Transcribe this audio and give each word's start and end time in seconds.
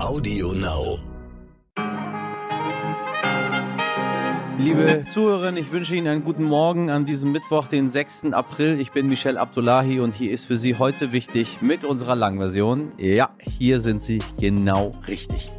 Audio 0.00 0.52
Now. 0.52 0.98
Liebe 4.56 5.04
Zuhörerinnen, 5.12 5.60
ich 5.60 5.72
wünsche 5.72 5.96
Ihnen 5.96 6.06
einen 6.06 6.24
guten 6.24 6.44
Morgen 6.44 6.88
an 6.88 7.04
diesem 7.04 7.32
Mittwoch, 7.32 7.66
den 7.66 7.88
6. 7.88 8.32
April. 8.32 8.80
Ich 8.80 8.92
bin 8.92 9.08
Michel 9.08 9.36
Abdullahi 9.36 9.98
und 9.98 10.14
hier 10.14 10.30
ist 10.30 10.44
für 10.44 10.56
Sie 10.56 10.76
heute 10.76 11.10
wichtig 11.10 11.60
mit 11.62 11.82
unserer 11.82 12.14
Langversion. 12.14 12.92
Ja, 12.96 13.30
hier 13.58 13.80
sind 13.80 14.02
Sie 14.02 14.20
genau 14.40 14.92
richtig. 15.08 15.50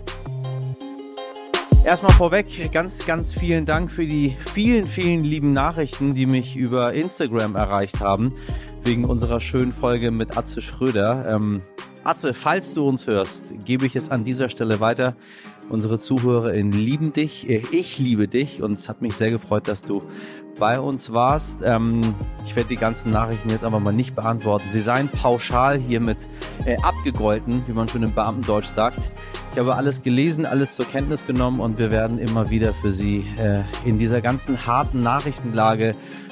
Erstmal 1.83 2.13
vorweg, 2.13 2.71
ganz, 2.71 3.05
ganz 3.05 3.33
vielen 3.33 3.65
Dank 3.65 3.91
für 3.91 4.05
die 4.05 4.37
vielen, 4.39 4.85
vielen 4.85 5.19
lieben 5.19 5.51
Nachrichten, 5.51 6.15
die 6.15 6.25
mich 6.25 6.55
über 6.55 6.93
Instagram 6.93 7.55
erreicht 7.57 7.99
haben, 7.99 8.33
wegen 8.83 9.03
unserer 9.03 9.41
schönen 9.41 9.73
Folge 9.73 10.11
mit 10.11 10.37
Atze 10.37 10.61
Schröder. 10.61 11.25
Ähm, 11.27 11.59
Atze, 12.03 12.33
falls 12.33 12.73
du 12.73 12.85
uns 12.85 13.07
hörst, 13.07 13.53
gebe 13.65 13.85
ich 13.85 13.95
es 13.95 14.09
an 14.09 14.23
dieser 14.23 14.49
Stelle 14.49 14.79
weiter. 14.79 15.15
Unsere 15.69 15.99
ZuhörerInnen 15.99 16.71
lieben 16.71 17.13
dich, 17.13 17.49
äh, 17.49 17.61
ich 17.71 17.99
liebe 17.99 18.27
dich 18.27 18.61
und 18.63 18.71
es 18.71 18.89
hat 18.89 19.01
mich 19.01 19.13
sehr 19.13 19.29
gefreut, 19.29 19.67
dass 19.67 19.83
du 19.83 20.01
bei 20.59 20.79
uns 20.79 21.11
warst. 21.11 21.57
Ähm, 21.63 22.15
ich 22.45 22.55
werde 22.55 22.69
die 22.69 22.77
ganzen 22.77 23.11
Nachrichten 23.11 23.49
jetzt 23.49 23.63
aber 23.63 23.79
mal 23.79 23.93
nicht 23.93 24.15
beantworten. 24.15 24.65
Sie 24.71 24.81
seien 24.81 25.09
pauschal 25.09 25.77
hiermit 25.77 26.17
äh, 26.65 26.77
abgegolten, 26.81 27.63
wie 27.67 27.73
man 27.73 27.87
schon 27.87 28.03
im 28.03 28.13
Beamtendeutsch 28.13 28.67
sagt. 28.67 28.99
Ich 29.51 29.57
habe 29.57 29.75
alles 29.75 30.01
gelesen, 30.01 30.45
alles 30.45 30.75
zur 30.75 30.85
Kenntnis 30.85 31.25
genommen 31.25 31.59
und 31.59 31.77
wir 31.79 31.91
werden 31.91 32.19
immer 32.19 32.49
wieder 32.49 32.73
für 32.73 32.91
Sie 32.91 33.25
äh, 33.37 33.61
in 33.87 33.99
dieser 33.99 34.21
ganzen 34.21 34.65
harten 34.65 35.01
Nachrichtenlage 35.01 35.91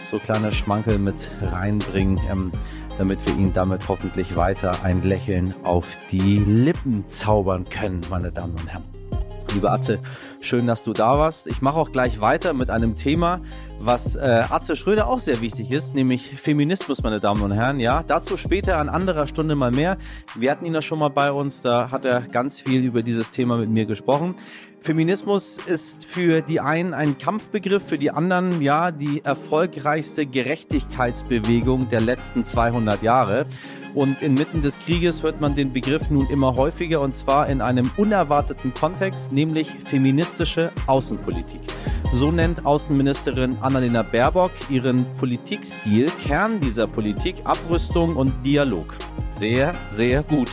so 0.09 0.19
kleine 0.19 0.51
Schmankel 0.51 0.99
mit 0.99 1.31
reinbringen, 1.41 2.19
ähm, 2.31 2.51
damit 2.97 3.25
wir 3.25 3.33
Ihnen 3.33 3.53
damit 3.53 3.87
hoffentlich 3.87 4.35
weiter 4.35 4.83
ein 4.83 5.03
Lächeln 5.03 5.53
auf 5.63 5.87
die 6.11 6.39
Lippen 6.39 7.07
zaubern 7.07 7.63
können, 7.63 8.01
meine 8.09 8.31
Damen 8.31 8.53
und 8.53 8.67
Herren. 8.67 8.83
Liebe 9.53 9.71
Atze, 9.71 9.99
schön, 10.41 10.67
dass 10.67 10.83
du 10.83 10.93
da 10.93 11.17
warst. 11.17 11.47
Ich 11.47 11.61
mache 11.61 11.77
auch 11.77 11.91
gleich 11.91 12.19
weiter 12.19 12.53
mit 12.53 12.69
einem 12.69 12.95
Thema, 12.95 13.39
was 13.79 14.15
äh, 14.15 14.43
Atze 14.49 14.75
Schröder 14.75 15.07
auch 15.07 15.19
sehr 15.19 15.41
wichtig 15.41 15.71
ist, 15.71 15.95
nämlich 15.95 16.29
Feminismus, 16.39 17.03
meine 17.03 17.19
Damen 17.19 17.41
und 17.41 17.53
Herren. 17.53 17.79
Ja, 17.79 18.03
dazu 18.05 18.35
später 18.35 18.77
an 18.77 18.89
anderer 18.89 19.27
Stunde 19.27 19.55
mal 19.55 19.71
mehr. 19.71 19.97
Wir 20.35 20.51
hatten 20.51 20.65
ihn 20.65 20.73
ja 20.73 20.81
schon 20.81 20.99
mal 20.99 21.09
bei 21.09 21.31
uns, 21.31 21.61
da 21.61 21.91
hat 21.91 22.03
er 22.03 22.21
ganz 22.21 22.61
viel 22.61 22.83
über 22.83 23.01
dieses 23.01 23.31
Thema 23.31 23.57
mit 23.57 23.69
mir 23.69 23.85
gesprochen. 23.85 24.35
Feminismus 24.81 25.57
ist 25.65 26.05
für 26.05 26.41
die 26.41 26.59
einen 26.59 26.93
ein 26.93 27.17
Kampfbegriff, 27.17 27.83
für 27.83 27.97
die 27.97 28.11
anderen 28.11 28.61
ja 28.61 28.91
die 28.91 29.23
erfolgreichste 29.23 30.25
Gerechtigkeitsbewegung 30.25 31.89
der 31.89 32.01
letzten 32.01 32.43
200 32.43 33.01
Jahre. 33.03 33.45
Und 33.93 34.21
inmitten 34.21 34.61
des 34.61 34.79
Krieges 34.79 35.23
hört 35.23 35.41
man 35.41 35.55
den 35.55 35.73
Begriff 35.73 36.09
nun 36.09 36.27
immer 36.29 36.55
häufiger 36.55 37.01
und 37.01 37.15
zwar 37.15 37.49
in 37.49 37.61
einem 37.61 37.89
unerwarteten 37.97 38.73
Kontext, 38.73 39.31
nämlich 39.31 39.69
feministische 39.85 40.71
Außenpolitik. 40.85 41.61
So 42.13 42.31
nennt 42.31 42.65
Außenministerin 42.65 43.57
Annalena 43.59 44.03
Baerbock 44.03 44.51
ihren 44.69 45.05
Politikstil. 45.17 46.09
Kern 46.25 46.59
dieser 46.61 46.87
Politik 46.87 47.35
Abrüstung 47.43 48.15
und 48.15 48.31
Dialog. 48.45 48.93
Sehr, 49.29 49.71
sehr 49.89 50.23
gut 50.23 50.49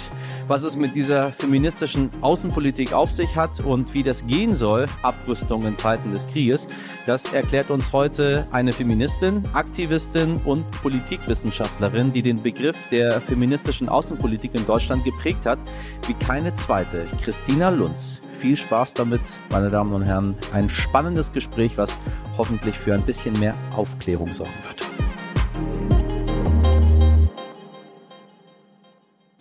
was 0.49 0.63
es 0.63 0.77
mit 0.77 0.95
dieser 0.95 1.31
feministischen 1.31 2.11
Außenpolitik 2.21 2.93
auf 2.93 3.13
sich 3.13 3.37
hat 3.37 3.61
und 3.61 3.95
wie 3.95 4.03
das 4.03 4.27
gehen 4.27 4.55
soll, 4.55 4.87
Abrüstung 5.03 5.67
in 5.67 5.77
Zeiten 5.79 6.13
des 6.13 6.27
Krieges, 6.27 6.69
das 7.07 7.33
erklärt 7.33 7.71
uns 7.71 7.93
heute 7.93 8.47
eine 8.51 8.73
Feministin, 8.73 9.43
Aktivistin 9.53 10.37
und 10.45 10.71
Politikwissenschaftlerin, 10.83 12.13
die 12.13 12.23
den 12.23 12.43
Begriff 12.43 12.77
der 12.91 13.21
feministischen 13.21 13.89
Außenpolitik 13.89 14.55
in 14.55 14.67
Deutschland 14.67 15.05
geprägt 15.05 15.47
hat, 15.47 15.59
wie 16.07 16.15
keine 16.15 16.55
zweite, 16.55 17.09
Christina 17.23 17.71
Lunz. 17.71 18.21
Viel 18.39 18.57
Spaß 18.57 18.95
damit, 18.95 19.23
meine 19.51 19.69
Damen 19.69 19.93
und 19.93 20.03
Herren. 20.03 20.35
Ein 20.53 20.69
spannendes 20.69 21.33
Gespräch, 21.33 21.77
was 21.77 21.99
hoffentlich 22.37 22.79
für 22.79 22.95
ein 22.95 23.03
bisschen 23.03 23.39
mehr 23.39 23.55
Aufklärung 23.77 24.33
sorgen 24.33 24.53
wird. 24.67 26.04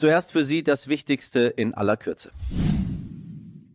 Zuerst 0.04 0.34
für 0.34 0.44
Sie 0.44 0.66
das 0.66 0.90
Wichtigste 0.90 1.40
in 1.40 1.74
aller 1.76 1.96
Kürze. 1.96 2.32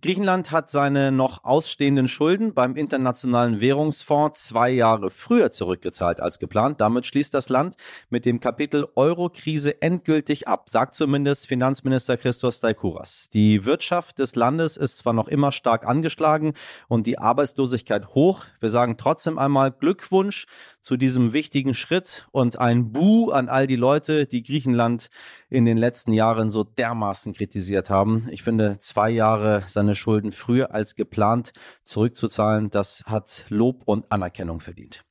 Griechenland 0.01 0.53
hat 0.53 0.71
seine 0.71 1.11
noch 1.11 1.43
ausstehenden 1.43 2.07
Schulden 2.07 2.55
beim 2.55 2.77
Internationalen 2.77 3.61
Währungsfonds 3.61 4.47
zwei 4.47 4.71
Jahre 4.71 5.11
früher 5.11 5.51
zurückgezahlt 5.51 6.21
als 6.21 6.39
geplant. 6.39 6.81
Damit 6.81 7.07
schließt 7.07 7.35
das 7.35 7.49
Land 7.49 7.77
mit 8.09 8.25
dem 8.25 8.39
Kapitel 8.39 8.87
Euro-Krise 8.95 9.83
endgültig 9.83 10.47
ab, 10.47 10.71
sagt 10.71 10.95
zumindest 10.95 11.49
Finanzminister 11.49 12.17
Christos 12.17 12.59
Staikouras. 12.59 13.29
Die 13.33 13.65
Wirtschaft 13.65 14.21
des 14.21 14.37
Landes 14.37 14.77
ist 14.77 14.99
zwar 14.99 15.15
noch 15.15 15.27
immer 15.27 15.51
stark 15.51 15.85
angeschlagen 15.85 16.53
und 16.87 17.09
die 17.09 17.19
Arbeitslosigkeit 17.19 18.09
hoch. 18.09 18.45
Wir 18.61 18.69
sagen 18.69 18.99
trotzdem 18.99 19.37
einmal 19.37 19.73
Glückwunsch 19.73 20.47
zu 20.89 20.97
diesem 20.97 21.33
wichtigen 21.33 21.75
Schritt 21.75 22.29
und 22.31 22.59
ein 22.59 22.93
Bu 22.93 23.31
an 23.31 23.49
all 23.49 23.67
die 23.67 23.77
Leute, 23.77 24.27
die 24.27 24.43
Griechenland 24.43 25.09
in 25.51 25.65
den 25.65 25.77
letzten 25.77 26.13
Jahren 26.13 26.51
so 26.51 26.65
dermaßen 26.65 27.35
kritisiert 27.35 27.91
haben. 27.91 28.27
Ich 28.31 28.43
finde, 28.43 28.79
zwei 28.79 29.11
Jahre 29.11 29.65
seine 29.67 29.89
seine 29.89 29.95
Schulden 29.95 30.33
früher 30.33 30.75
als 30.75 30.97
geplant 30.97 31.53
zurückzuzahlen, 31.85 32.69
das 32.69 33.05
hat 33.07 33.47
Lob 33.49 33.83
und 33.87 34.13
Anerkennung 34.13 34.61
verdient. 34.61 35.08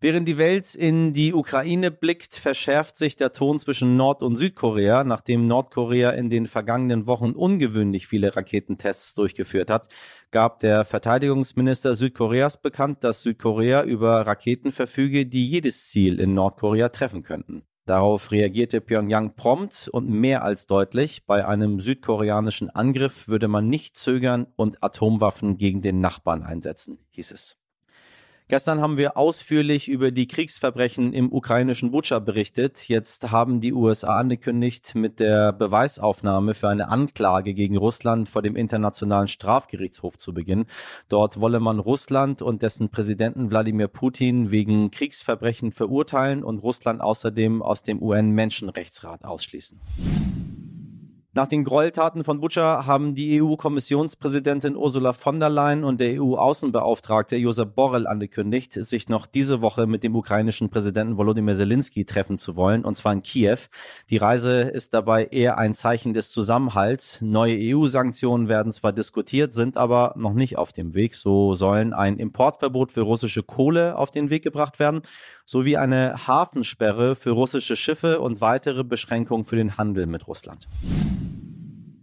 Während 0.00 0.28
die 0.28 0.38
Welt 0.38 0.76
in 0.76 1.12
die 1.12 1.34
Ukraine 1.34 1.90
blickt, 1.90 2.36
verschärft 2.36 2.96
sich 2.96 3.16
der 3.16 3.32
Ton 3.32 3.58
zwischen 3.58 3.96
Nord- 3.96 4.22
und 4.22 4.36
Südkorea, 4.36 5.02
nachdem 5.02 5.48
Nordkorea 5.48 6.10
in 6.10 6.30
den 6.30 6.46
vergangenen 6.46 7.08
Wochen 7.08 7.32
ungewöhnlich 7.32 8.06
viele 8.06 8.36
Raketentests 8.36 9.14
durchgeführt 9.14 9.70
hat, 9.70 9.88
gab 10.30 10.60
der 10.60 10.84
Verteidigungsminister 10.84 11.96
Südkoreas 11.96 12.62
bekannt, 12.62 13.02
dass 13.02 13.22
Südkorea 13.22 13.82
über 13.82 14.24
Raketen 14.24 14.70
verfüge, 14.70 15.26
die 15.26 15.48
jedes 15.48 15.88
Ziel 15.88 16.20
in 16.20 16.32
Nordkorea 16.32 16.90
treffen 16.90 17.24
könnten. 17.24 17.64
Darauf 17.84 18.30
reagierte 18.30 18.80
Pyongyang 18.80 19.34
prompt 19.34 19.88
und 19.90 20.08
mehr 20.08 20.44
als 20.44 20.68
deutlich. 20.68 21.26
Bei 21.26 21.44
einem 21.44 21.80
südkoreanischen 21.80 22.70
Angriff 22.70 23.26
würde 23.26 23.48
man 23.48 23.68
nicht 23.68 23.96
zögern 23.96 24.46
und 24.54 24.80
Atomwaffen 24.84 25.56
gegen 25.56 25.82
den 25.82 26.00
Nachbarn 26.00 26.44
einsetzen, 26.44 26.98
hieß 27.10 27.32
es. 27.32 27.56
Gestern 28.50 28.80
haben 28.80 28.96
wir 28.96 29.18
ausführlich 29.18 29.88
über 29.88 30.10
die 30.10 30.26
Kriegsverbrechen 30.26 31.12
im 31.12 31.30
ukrainischen 31.30 31.90
Butscha 31.90 32.18
berichtet. 32.18 32.88
Jetzt 32.88 33.30
haben 33.30 33.60
die 33.60 33.74
USA 33.74 34.16
angekündigt, 34.16 34.94
mit 34.94 35.20
der 35.20 35.52
Beweisaufnahme 35.52 36.54
für 36.54 36.70
eine 36.70 36.88
Anklage 36.88 37.52
gegen 37.52 37.76
Russland 37.76 38.26
vor 38.26 38.40
dem 38.40 38.56
Internationalen 38.56 39.28
Strafgerichtshof 39.28 40.16
zu 40.16 40.32
beginnen. 40.32 40.64
Dort 41.10 41.40
wolle 41.40 41.60
man 41.60 41.78
Russland 41.78 42.40
und 42.40 42.62
dessen 42.62 42.88
Präsidenten 42.88 43.50
Wladimir 43.50 43.88
Putin 43.88 44.50
wegen 44.50 44.90
Kriegsverbrechen 44.90 45.70
verurteilen 45.70 46.42
und 46.42 46.60
Russland 46.60 47.02
außerdem 47.02 47.60
aus 47.60 47.82
dem 47.82 48.00
UN-Menschenrechtsrat 48.00 49.26
ausschließen. 49.26 49.78
Nach 51.38 51.46
den 51.46 51.62
Gräueltaten 51.62 52.24
von 52.24 52.40
Butscha 52.40 52.84
haben 52.84 53.14
die 53.14 53.40
EU-Kommissionspräsidentin 53.40 54.74
Ursula 54.74 55.12
von 55.12 55.38
der 55.38 55.48
Leyen 55.48 55.84
und 55.84 56.00
der 56.00 56.20
EU-Außenbeauftragte 56.20 57.36
Josep 57.36 57.76
Borrell 57.76 58.08
angekündigt, 58.08 58.72
sich 58.72 59.08
noch 59.08 59.24
diese 59.24 59.60
Woche 59.60 59.86
mit 59.86 60.02
dem 60.02 60.16
ukrainischen 60.16 60.68
Präsidenten 60.68 61.16
Volodymyr 61.16 61.56
Zelensky 61.56 62.04
treffen 62.04 62.38
zu 62.38 62.56
wollen, 62.56 62.84
und 62.84 62.96
zwar 62.96 63.12
in 63.12 63.22
Kiew. 63.22 63.58
Die 64.10 64.16
Reise 64.16 64.62
ist 64.62 64.94
dabei 64.94 65.26
eher 65.26 65.58
ein 65.58 65.76
Zeichen 65.76 66.12
des 66.12 66.32
Zusammenhalts. 66.32 67.22
Neue 67.22 67.56
EU-Sanktionen 67.56 68.48
werden 68.48 68.72
zwar 68.72 68.92
diskutiert, 68.92 69.54
sind 69.54 69.76
aber 69.76 70.14
noch 70.16 70.34
nicht 70.34 70.58
auf 70.58 70.72
dem 70.72 70.94
Weg. 70.94 71.14
So 71.14 71.54
sollen 71.54 71.92
ein 71.92 72.16
Importverbot 72.16 72.90
für 72.90 73.02
russische 73.02 73.44
Kohle 73.44 73.96
auf 73.96 74.10
den 74.10 74.30
Weg 74.30 74.42
gebracht 74.42 74.80
werden, 74.80 75.02
sowie 75.46 75.76
eine 75.76 76.26
Hafensperre 76.26 77.14
für 77.14 77.30
russische 77.30 77.76
Schiffe 77.76 78.18
und 78.18 78.40
weitere 78.40 78.82
Beschränkungen 78.82 79.44
für 79.44 79.54
den 79.54 79.78
Handel 79.78 80.06
mit 80.06 80.26
Russland. 80.26 80.66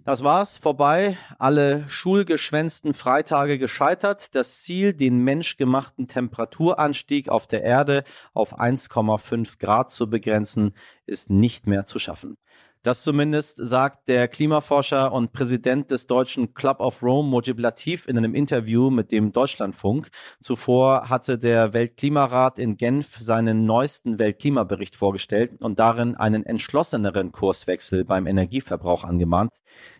Das 0.05 0.23
war's, 0.23 0.59
vorbei. 0.59 1.17
Alle 1.39 1.89
schulgeschwänzten 1.89 2.93
Freitage 2.93 3.57
gescheitert. 3.57 4.35
Das 4.35 4.61
Ziel, 4.61 4.93
den 4.93 5.23
menschgemachten 5.23 6.07
Temperaturanstieg 6.07 7.27
auf 7.27 7.47
der 7.47 7.63
Erde 7.63 8.03
auf 8.35 8.59
1,5 8.59 9.57
Grad 9.57 9.91
zu 9.91 10.07
begrenzen, 10.07 10.75
ist 11.07 11.31
nicht 11.31 11.65
mehr 11.65 11.85
zu 11.85 11.97
schaffen. 11.97 12.37
Das 12.85 13.01
zumindest 13.01 13.57
sagt 13.57 14.07
der 14.07 14.27
Klimaforscher 14.27 15.11
und 15.11 15.33
Präsident 15.33 15.89
des 15.89 16.05
deutschen 16.05 16.53
Club 16.53 16.81
of 16.81 17.01
Rome, 17.01 17.27
Mojib 17.27 17.59
Latif, 17.59 18.07
in 18.07 18.15
einem 18.15 18.35
Interview 18.35 18.91
mit 18.91 19.11
dem 19.11 19.31
Deutschlandfunk. 19.31 20.09
Zuvor 20.39 21.09
hatte 21.09 21.39
der 21.39 21.73
Weltklimarat 21.73 22.59
in 22.59 22.77
Genf 22.77 23.17
seinen 23.17 23.65
neuesten 23.65 24.19
Weltklimabericht 24.19 24.95
vorgestellt 24.95 25.63
und 25.63 25.79
darin 25.79 26.13
einen 26.13 26.45
entschlosseneren 26.45 27.31
Kurswechsel 27.31 28.05
beim 28.05 28.27
Energieverbrauch 28.27 29.03
angemahnt. 29.03 29.51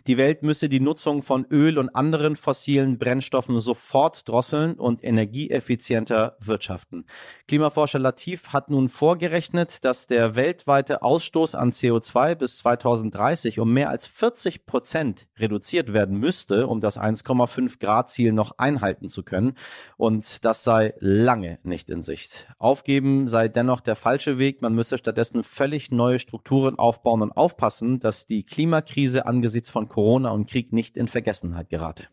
Die 0.07 0.19
Welt 0.19 0.44
müsse 0.44 0.69
die 0.69 0.80
Nutzung 0.80 1.24
von 1.24 1.48
Öl 1.50 1.80
und 1.80 1.90
anderen 1.96 2.36
fossilen 2.36 3.00
Brennstoffen 3.00 3.60
sofort 3.60 4.30
drosseln 4.30 4.75
und 4.75 5.04
energieeffizienter 5.04 6.38
wirtschaften. 6.40 7.06
Klimaforscher 7.48 7.98
Latif 7.98 8.50
hat 8.50 8.69
nun 8.69 8.88
vorgerechnet, 8.88 9.84
dass 9.84 10.06
der 10.06 10.36
weltweite 10.36 11.02
Ausstoß 11.02 11.56
an 11.56 11.72
CO2 11.72 12.36
bis 12.36 12.57
2030 12.60 13.60
um 13.60 13.74
mehr 13.74 13.90
als 13.90 14.06
40 14.06 14.68
Prozent 14.68 15.25
reduziert 15.40 15.92
werden 15.92 16.19
müsste, 16.19 16.68
um 16.68 16.81
das 16.81 17.00
1,5 17.00 17.80
Grad 17.80 18.12
Ziel 18.12 18.31
noch 18.31 18.60
einhalten 18.60 19.10
zu 19.10 19.24
können. 19.24 19.54
Und 19.98 20.46
das 20.46 20.63
sei 20.63 20.94
lange 21.00 21.57
nicht 21.63 21.90
in 21.90 22.04
Sicht. 22.04 22.48
Aufgeben 22.60 23.28
sei 23.28 23.48
dennoch 23.48 23.81
der 23.81 23.96
falsche 23.96 24.38
Weg. 24.38 24.62
Man 24.62 24.75
müsse 24.75 25.00
stattdessen 25.00 25.42
völlig 25.42 25.90
neue 25.90 26.19
Strukturen 26.19 26.78
aufbauen 26.78 27.24
und 27.24 27.31
aufpassen, 27.31 28.00
dass 28.00 28.28
die 28.28 28.44
Klimakrise 28.44 29.25
angesichts 29.25 29.72
von 29.72 29.90
Corona 29.95 30.31
und 30.31 30.50
Krieg 30.50 30.74
nicht 30.74 30.97
in 30.97 31.07
Vergessenheit 31.07 31.69
gerate. 31.69 32.07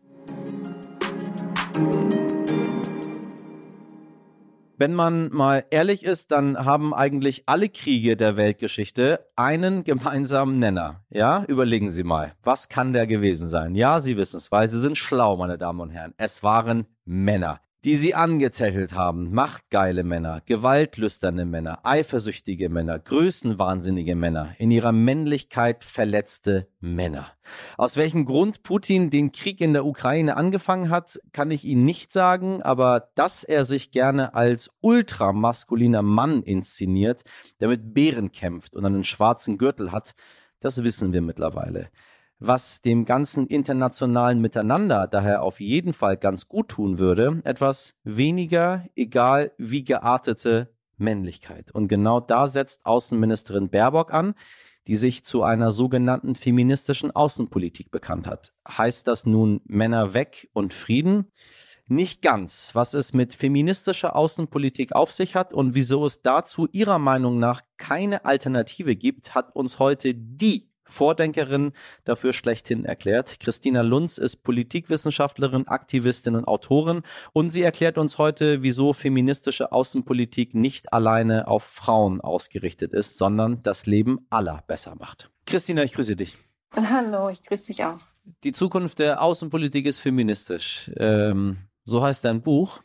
Wenn 4.77 4.93
man 4.93 5.29
mal 5.33 5.65
ehrlich 5.69 6.05
ist, 6.05 6.31
dann 6.31 6.63
haben 6.63 6.93
eigentlich 6.93 7.43
alle 7.45 7.67
Kriege 7.67 8.15
der 8.15 8.37
Weltgeschichte 8.37 9.27
einen 9.35 9.83
gemeinsamen 9.83 10.59
Nenner. 10.59 11.03
Ja, 11.09 11.43
überlegen 11.49 11.91
Sie 11.91 12.03
mal, 12.03 12.31
was 12.41 12.69
kann 12.69 12.93
der 12.93 13.05
gewesen 13.05 13.49
sein? 13.49 13.75
Ja, 13.75 13.99
Sie 13.99 14.15
wissen 14.15 14.37
es, 14.37 14.49
weil 14.49 14.69
Sie 14.69 14.79
sind 14.79 14.97
schlau, 14.97 15.35
meine 15.35 15.57
Damen 15.57 15.81
und 15.81 15.89
Herren. 15.89 16.13
Es 16.15 16.41
waren 16.41 16.85
Männer 17.03 17.59
die 17.83 17.97
sie 17.97 18.15
angezettelt 18.15 18.93
haben. 18.93 19.33
Machtgeile 19.33 20.03
Männer, 20.03 20.41
gewaltlüsterne 20.45 21.45
Männer, 21.45 21.79
eifersüchtige 21.83 22.69
Männer, 22.69 22.97
größenwahnsinnige 22.97 24.15
Männer, 24.15 24.55
in 24.57 24.71
ihrer 24.71 24.93
Männlichkeit 24.93 25.83
verletzte 25.83 26.67
Männer. 26.79 27.31
Aus 27.77 27.97
welchem 27.97 28.23
Grund 28.23 28.63
Putin 28.63 29.09
den 29.09 29.33
Krieg 29.33 29.59
in 29.59 29.73
der 29.73 29.85
Ukraine 29.85 30.37
angefangen 30.37 30.89
hat, 30.89 31.19
kann 31.33 31.51
ich 31.51 31.65
Ihnen 31.65 31.83
nicht 31.83 32.13
sagen, 32.13 32.61
aber 32.61 33.09
dass 33.15 33.43
er 33.43 33.65
sich 33.65 33.91
gerne 33.91 34.33
als 34.33 34.71
ultramaskuliner 34.79 36.01
Mann 36.01 36.41
inszeniert, 36.41 37.23
der 37.59 37.67
mit 37.67 37.93
Bären 37.93 38.31
kämpft 38.31 38.75
und 38.75 38.85
einen 38.85 39.03
schwarzen 39.03 39.57
Gürtel 39.57 39.91
hat, 39.91 40.15
das 40.61 40.83
wissen 40.83 41.11
wir 41.11 41.21
mittlerweile 41.21 41.89
was 42.45 42.81
dem 42.81 43.05
ganzen 43.05 43.47
internationalen 43.47 44.39
Miteinander 44.41 45.07
daher 45.07 45.43
auf 45.43 45.61
jeden 45.61 45.93
Fall 45.93 46.17
ganz 46.17 46.49
gut 46.49 46.69
tun 46.69 46.99
würde, 46.99 47.41
etwas 47.45 47.93
weniger, 48.03 48.85
egal 48.95 49.53
wie 49.57 49.85
geartete 49.85 50.69
Männlichkeit. 50.97 51.71
Und 51.71 51.87
genau 51.87 52.19
da 52.19 52.49
setzt 52.49 52.85
Außenministerin 52.85 53.69
Baerbock 53.69 54.13
an, 54.13 54.35
die 54.87 54.97
sich 54.97 55.23
zu 55.23 55.43
einer 55.43 55.71
sogenannten 55.71 56.35
feministischen 56.35 57.11
Außenpolitik 57.11 57.91
bekannt 57.91 58.27
hat. 58.27 58.51
Heißt 58.67 59.07
das 59.07 59.25
nun 59.25 59.61
Männer 59.63 60.13
weg 60.13 60.49
und 60.51 60.73
Frieden? 60.73 61.31
Nicht 61.87 62.21
ganz. 62.21 62.71
Was 62.73 62.93
es 62.93 63.13
mit 63.13 63.33
feministischer 63.33 64.15
Außenpolitik 64.17 64.93
auf 64.93 65.13
sich 65.13 65.35
hat 65.35 65.53
und 65.53 65.75
wieso 65.75 66.05
es 66.05 66.21
dazu 66.21 66.67
ihrer 66.71 66.99
Meinung 66.99 67.39
nach 67.39 67.61
keine 67.77 68.25
Alternative 68.25 68.97
gibt, 68.97 69.33
hat 69.33 69.55
uns 69.55 69.79
heute 69.79 70.13
die 70.13 70.72
Vordenkerin 70.85 71.73
dafür 72.03 72.33
schlechthin 72.33 72.85
erklärt. 72.85 73.39
Christina 73.39 73.81
Lunz 73.81 74.17
ist 74.17 74.37
Politikwissenschaftlerin, 74.43 75.67
Aktivistin 75.67 76.35
und 76.35 76.45
Autorin 76.45 77.01
und 77.33 77.51
sie 77.51 77.63
erklärt 77.63 77.97
uns 77.97 78.17
heute, 78.17 78.61
wieso 78.61 78.93
feministische 78.93 79.71
Außenpolitik 79.71 80.55
nicht 80.55 80.93
alleine 80.93 81.47
auf 81.47 81.63
Frauen 81.63 82.21
ausgerichtet 82.21 82.93
ist, 82.93 83.17
sondern 83.17 83.63
das 83.63 83.85
Leben 83.85 84.25
aller 84.29 84.63
besser 84.67 84.95
macht. 84.95 85.29
Christina, 85.45 85.83
ich 85.83 85.93
grüße 85.93 86.15
dich. 86.15 86.37
Hallo, 86.75 87.29
ich 87.29 87.43
grüße 87.43 87.67
dich 87.67 87.83
auch. 87.83 87.99
Die 88.43 88.51
Zukunft 88.51 88.99
der 88.99 89.21
Außenpolitik 89.21 89.85
ist 89.85 89.99
feministisch. 89.99 90.89
Ähm, 90.97 91.57
so 91.85 92.01
heißt 92.01 92.25
dein 92.25 92.41
Buch. 92.41 92.81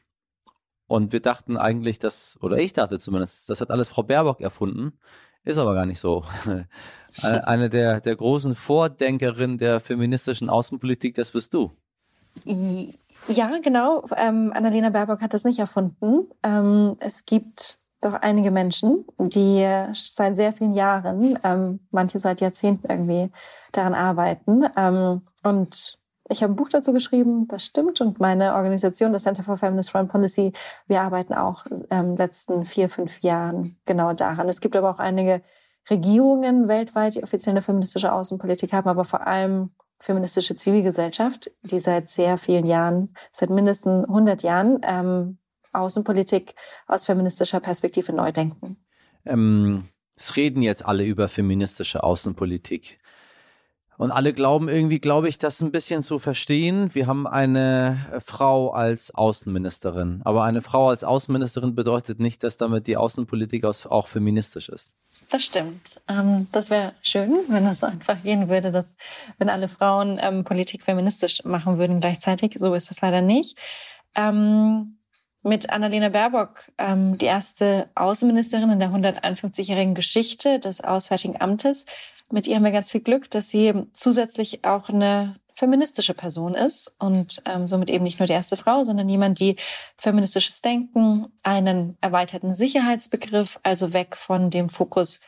Und 0.86 1.12
wir 1.12 1.20
dachten 1.20 1.56
eigentlich, 1.56 1.98
dass, 1.98 2.38
oder 2.40 2.56
ich 2.58 2.72
dachte 2.72 2.98
zumindest, 2.98 3.48
das 3.48 3.60
hat 3.60 3.70
alles 3.70 3.90
Frau 3.90 4.02
Baerbock 4.02 4.40
erfunden. 4.40 4.98
Ist 5.48 5.56
aber 5.56 5.72
gar 5.72 5.86
nicht 5.86 5.98
so. 5.98 6.24
Eine 7.22 7.70
der, 7.70 8.02
der 8.02 8.14
großen 8.14 8.54
Vordenkerinnen 8.54 9.56
der 9.56 9.80
feministischen 9.80 10.50
Außenpolitik, 10.50 11.14
das 11.14 11.30
bist 11.30 11.54
du. 11.54 11.72
Ja, 12.44 13.50
genau. 13.62 14.04
Ähm, 14.14 14.52
Annalena 14.54 14.90
Baerbock 14.90 15.22
hat 15.22 15.32
das 15.32 15.44
nicht 15.44 15.58
erfunden. 15.58 16.26
Ähm, 16.42 16.96
es 17.00 17.24
gibt 17.24 17.78
doch 18.02 18.12
einige 18.12 18.50
Menschen, 18.50 19.06
die 19.18 19.66
seit 19.94 20.36
sehr 20.36 20.52
vielen 20.52 20.74
Jahren, 20.74 21.38
ähm, 21.42 21.80
manche 21.92 22.18
seit 22.18 22.42
Jahrzehnten 22.42 22.86
irgendwie 22.86 23.32
daran 23.72 23.94
arbeiten. 23.94 24.66
Ähm, 24.76 25.22
und 25.44 25.98
ich 26.28 26.42
habe 26.42 26.52
ein 26.52 26.56
Buch 26.56 26.69
dazu 26.69 26.92
geschrieben, 26.92 27.48
das 27.48 27.64
stimmt. 27.64 28.00
Und 28.00 28.20
meine 28.20 28.54
Organisation, 28.54 29.12
das 29.12 29.22
Center 29.22 29.42
for 29.42 29.56
Feminist 29.56 29.90
Foreign 29.90 30.08
Policy, 30.08 30.52
wir 30.86 31.00
arbeiten 31.00 31.34
auch 31.34 31.64
ähm, 31.90 32.16
letzten 32.16 32.64
vier, 32.64 32.88
fünf 32.88 33.20
Jahren 33.20 33.76
genau 33.86 34.12
daran. 34.12 34.48
Es 34.48 34.60
gibt 34.60 34.76
aber 34.76 34.90
auch 34.90 34.98
einige 34.98 35.42
Regierungen 35.90 36.69
weltweit, 36.69 37.14
die 37.14 37.22
offiziell 37.22 37.52
eine 37.52 37.62
feministische 37.62 38.12
Außenpolitik 38.12 38.72
haben, 38.72 38.88
aber 38.88 39.04
vor 39.04 39.26
allem 39.26 39.70
feministische 40.00 40.54
Zivilgesellschaft, 40.54 41.50
die 41.62 41.80
seit 41.80 42.08
sehr 42.08 42.38
vielen 42.38 42.66
Jahren, 42.66 43.14
seit 43.32 43.50
mindestens 43.50 44.06
100 44.06 44.42
Jahren 44.42 44.81
ähm, 44.82 45.38
Außenpolitik 45.72 46.54
aus 46.86 47.06
feministischer 47.06 47.60
Perspektive 47.60 48.12
neu 48.12 48.32
denken. 48.32 48.76
Ähm, 49.24 49.88
es 50.14 50.36
reden 50.36 50.62
jetzt 50.62 50.84
alle 50.84 51.04
über 51.04 51.28
feministische 51.28 52.02
Außenpolitik. 52.02 52.98
Und 53.98 54.12
alle 54.12 54.32
glauben 54.32 54.68
irgendwie, 54.68 55.00
glaube 55.00 55.28
ich, 55.28 55.38
das 55.38 55.60
ein 55.60 55.72
bisschen 55.72 56.04
zu 56.04 56.20
verstehen. 56.20 56.94
Wir 56.94 57.08
haben 57.08 57.26
eine 57.26 57.98
Frau 58.24 58.70
als 58.70 59.12
Außenministerin. 59.12 60.22
Aber 60.24 60.44
eine 60.44 60.62
Frau 60.62 60.88
als 60.88 61.02
Außenministerin 61.02 61.74
bedeutet 61.74 62.20
nicht, 62.20 62.44
dass 62.44 62.56
damit 62.56 62.86
die 62.86 62.96
Außenpolitik 62.96 63.64
auch 63.64 64.06
feministisch 64.06 64.68
ist. 64.68 64.94
Das 65.32 65.44
stimmt. 65.44 66.00
Ähm, 66.08 66.46
das 66.52 66.70
wäre 66.70 66.92
schön, 67.02 67.40
wenn 67.48 67.64
das 67.64 67.82
einfach 67.82 68.22
gehen 68.22 68.48
würde, 68.48 68.70
dass 68.70 68.94
wenn 69.38 69.48
alle 69.48 69.66
Frauen 69.66 70.20
ähm, 70.22 70.44
Politik 70.44 70.84
feministisch 70.84 71.42
machen 71.44 71.78
würden 71.78 72.00
gleichzeitig. 72.00 72.54
So 72.56 72.74
ist 72.74 72.90
das 72.90 73.00
leider 73.00 73.20
nicht. 73.20 73.58
Ähm, 74.14 74.97
mit 75.43 75.70
Annalena 75.70 76.08
Baerbock, 76.08 76.70
ähm, 76.79 77.17
die 77.17 77.26
erste 77.26 77.88
Außenministerin 77.94 78.70
in 78.70 78.81
der 78.81 78.90
151-jährigen 78.90 79.94
Geschichte 79.94 80.58
des 80.58 80.82
Auswärtigen 80.82 81.40
Amtes. 81.40 81.87
Mit 82.31 82.46
ihr 82.46 82.56
haben 82.56 82.64
wir 82.64 82.73
ganz 82.73 82.90
viel 82.90 83.00
Glück, 83.00 83.31
dass 83.31 83.49
sie 83.49 83.73
zusätzlich 83.93 84.64
auch 84.64 84.88
eine 84.88 85.37
feministische 85.55 86.14
Person 86.14 86.55
ist 86.55 86.94
und 86.99 87.43
ähm, 87.44 87.67
somit 87.67 87.90
eben 87.90 88.05
nicht 88.05 88.20
nur 88.20 88.26
die 88.29 88.32
erste 88.32 88.56
Frau, 88.56 88.85
sondern 88.85 89.08
jemand, 89.08 89.40
die 89.40 89.56
feministisches 89.96 90.62
Denken, 90.62 91.26
einen 91.43 91.96
erweiterten 92.00 92.55
Sicherheitsbegriff, 92.55 93.58
also 93.64 93.93
weg 93.93 94.17
von 94.17 94.50
dem 94.50 94.69
Fokus 94.69 95.20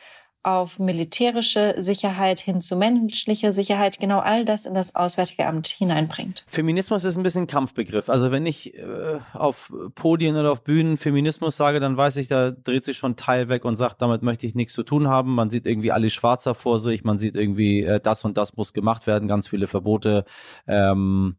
auf 0.43 0.79
militärische 0.79 1.75
Sicherheit 1.77 2.39
hin 2.39 2.61
zu 2.61 2.75
menschlicher 2.75 3.51
Sicherheit, 3.51 3.99
genau 3.99 4.19
all 4.19 4.43
das 4.43 4.65
in 4.65 4.73
das 4.73 4.95
Auswärtige 4.95 5.45
Amt 5.45 5.67
hineinbringt. 5.67 6.43
Feminismus 6.47 7.03
ist 7.03 7.15
ein 7.15 7.23
bisschen 7.23 7.43
ein 7.43 7.47
Kampfbegriff. 7.47 8.09
Also 8.09 8.31
wenn 8.31 8.45
ich 8.45 8.75
äh, 8.75 9.19
auf 9.33 9.71
Podien 9.93 10.35
oder 10.35 10.51
auf 10.51 10.63
Bühnen 10.63 10.97
Feminismus 10.97 11.57
sage, 11.57 11.79
dann 11.79 11.95
weiß 11.95 12.17
ich, 12.17 12.27
da 12.27 12.51
dreht 12.51 12.85
sich 12.85 12.97
schon 12.97 13.11
ein 13.11 13.17
Teil 13.17 13.49
weg 13.49 13.65
und 13.65 13.77
sagt, 13.77 14.01
damit 14.01 14.23
möchte 14.23 14.47
ich 14.47 14.55
nichts 14.55 14.73
zu 14.73 14.83
tun 14.83 15.07
haben. 15.07 15.35
Man 15.35 15.51
sieht 15.51 15.67
irgendwie 15.67 15.91
alles 15.91 16.13
schwarzer 16.13 16.55
vor 16.55 16.79
sich, 16.79 17.03
man 17.03 17.19
sieht 17.19 17.35
irgendwie, 17.35 17.83
äh, 17.83 17.99
das 17.99 18.25
und 18.25 18.35
das 18.37 18.57
muss 18.57 18.73
gemacht 18.73 19.05
werden, 19.05 19.27
ganz 19.27 19.47
viele 19.47 19.67
Verbote. 19.67 20.25
Ähm, 20.67 21.35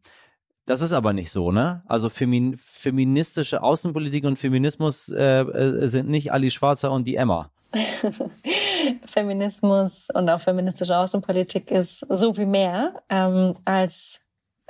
das 0.65 0.81
ist 0.81 0.93
aber 0.93 1.11
nicht 1.11 1.29
so, 1.29 1.51
ne? 1.51 1.83
Also 1.87 2.07
femin 2.07 2.55
feministische 2.55 3.61
Außenpolitik 3.61 4.23
und 4.23 4.39
Feminismus 4.39 5.09
äh, 5.09 5.41
äh, 5.41 5.87
sind 5.87 6.07
nicht 6.07 6.31
Ali 6.31 6.51
Schwarzer 6.51 6.91
und 6.91 7.05
die 7.05 7.17
Emma. 7.17 7.51
Feminismus 9.05 10.07
und 10.13 10.29
auch 10.29 10.41
feministische 10.41 10.97
Außenpolitik 10.97 11.71
ist 11.71 12.05
so 12.09 12.33
viel 12.33 12.45
mehr 12.45 13.03
ähm, 13.09 13.55
als 13.65 14.21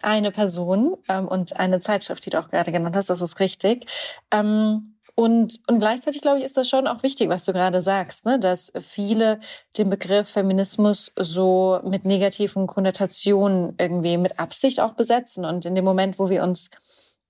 eine 0.01 0.32
Person 0.32 0.98
ähm, 1.08 1.27
und 1.27 1.58
eine 1.60 1.79
Zeitschrift, 1.79 2.25
die 2.25 2.29
du 2.29 2.39
auch 2.39 2.50
gerade 2.50 2.72
genannt 2.72 2.96
hast, 2.96 3.10
das 3.10 3.22
ist 3.22 3.39
richtig. 3.39 3.86
Ähm, 4.32 4.93
und, 5.15 5.60
und 5.67 5.79
gleichzeitig, 5.79 6.22
glaube 6.22 6.39
ich, 6.39 6.46
ist 6.46 6.58
das 6.58 6.67
schon 6.67 6.88
auch 6.88 7.03
wichtig, 7.03 7.29
was 7.29 7.46
du 7.46 7.53
gerade 7.53 7.82
sagst, 7.82 8.25
ne? 8.25 8.39
dass 8.39 8.74
viele 8.82 9.39
den 9.77 9.89
Begriff 9.89 10.29
Feminismus 10.29 11.13
so 11.15 11.79
mit 11.84 12.03
negativen 12.05 12.65
Konnotationen 12.65 13.75
irgendwie 13.77 14.17
mit 14.17 14.39
Absicht 14.39 14.79
auch 14.79 14.93
besetzen. 14.93 15.46
Und 15.46 15.65
in 15.65 15.75
dem 15.75 15.86
Moment, 15.86 16.17
wo 16.17 16.29
wir 16.29 16.41
uns 16.41 16.72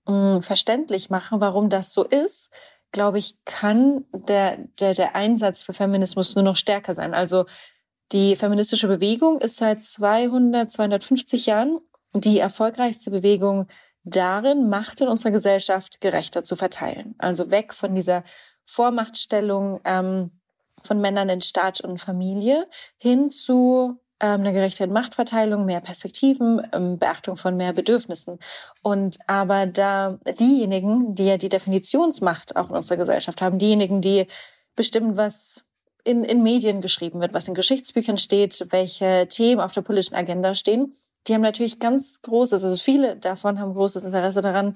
mh, 0.08 0.42
verständlich 0.44 1.10
machen, 1.10 1.42
warum 1.42 1.70
das 1.70 1.94
so 1.94 2.04
ist, 2.06 2.54
glaube 2.94 3.20
ich, 3.20 3.44
kann 3.44 4.06
der, 4.14 4.58
der, 4.80 4.94
der 4.94 5.16
Einsatz 5.16 5.62
für 5.62 5.74
Feminismus 5.74 6.36
nur 6.36 6.44
noch 6.46 6.56
stärker 6.56 6.94
sein. 6.94 7.14
Also 7.14 7.46
die 8.14 8.38
feministische 8.38 8.88
Bewegung 8.88 9.42
ist 9.42 9.58
seit 9.58 9.84
200, 9.84 10.72
250 10.72 11.48
Jahren 11.48 11.80
die 12.14 12.40
erfolgreichste 12.40 13.12
Bewegung 13.12 13.68
darin, 14.04 14.70
Macht 14.70 15.02
in 15.02 15.08
unserer 15.08 15.32
Gesellschaft 15.32 16.00
gerechter 16.00 16.44
zu 16.44 16.56
verteilen. 16.56 17.16
Also 17.18 17.52
weg 17.52 17.74
von 17.74 17.96
dieser 17.96 18.24
Vormachtstellung 18.64 19.82
ähm, 19.84 20.40
von 20.84 21.02
Männern 21.02 21.30
in 21.30 21.42
Staat 21.42 21.82
und 21.82 22.00
Familie 22.00 22.68
hin 22.98 23.32
zu 23.32 24.00
eine 24.32 24.54
gerechte 24.54 24.88
Machtverteilung, 24.88 25.66
mehr 25.66 25.82
Perspektiven, 25.82 26.62
ähm, 26.74 26.98
Beachtung 26.98 27.38
von 27.38 27.58
mehr 27.58 27.74
Bedürfnissen. 27.74 28.40
Und 28.82 29.18
aber 29.28 29.66
da 29.66 30.20
diejenigen, 30.40 31.16
die 31.16 31.26
ja 31.26 31.38
die 31.38 31.50
Definitionsmacht 31.50 32.56
auch 32.56 32.70
in 32.70 32.76
unserer 32.76 32.98
Gesellschaft 32.98 33.42
haben, 33.42 33.60
diejenigen, 33.60 34.02
die 34.02 34.28
bestimmen, 34.76 35.18
was 35.18 35.66
in, 36.04 36.24
in 36.24 36.44
Medien 36.44 36.82
geschrieben 36.82 37.22
wird, 37.22 37.34
was 37.34 37.48
in 37.48 37.54
Geschichtsbüchern 37.54 38.18
steht, 38.18 38.68
welche 38.70 39.28
Themen 39.30 39.62
auf 39.62 39.72
der 39.72 39.82
politischen 39.82 40.16
Agenda 40.16 40.56
stehen, 40.56 40.96
die 41.28 41.34
haben 41.34 41.42
natürlich 41.42 41.80
ganz 41.80 42.22
großes, 42.22 42.64
also 42.64 42.76
viele 42.76 43.16
davon 43.16 43.60
haben 43.60 43.74
großes 43.74 44.04
Interesse 44.04 44.42
daran, 44.42 44.76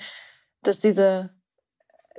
dass 0.64 0.80
diese 0.80 1.30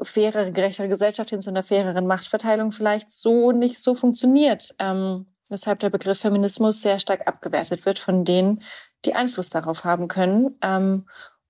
fairere, 0.03 0.53
gerechtere 0.53 0.89
Gesellschaft 0.89 1.31
hin 1.31 1.43
zu 1.43 1.51
einer 1.51 1.63
faireren 1.63 2.07
Machtverteilung 2.07 2.73
vielleicht 2.73 3.11
so 3.11 3.53
nicht 3.53 3.79
so 3.79 3.95
funktioniert. 3.95 4.75
Ähm, 4.79 5.27
weshalb 5.49 5.81
der 5.81 5.91
Begriff 5.91 6.21
Feminismus 6.21 6.83
sehr 6.83 6.99
stark 6.99 7.27
abgewertet 7.27 7.87
wird 7.87 7.99
von 7.99 8.25
denen, 8.25 8.63
die 9.05 9.15
Einfluss 9.15 9.51
darauf 9.51 9.85
haben 9.85 10.09
können. 10.09 10.57
Ähm, 10.63 11.07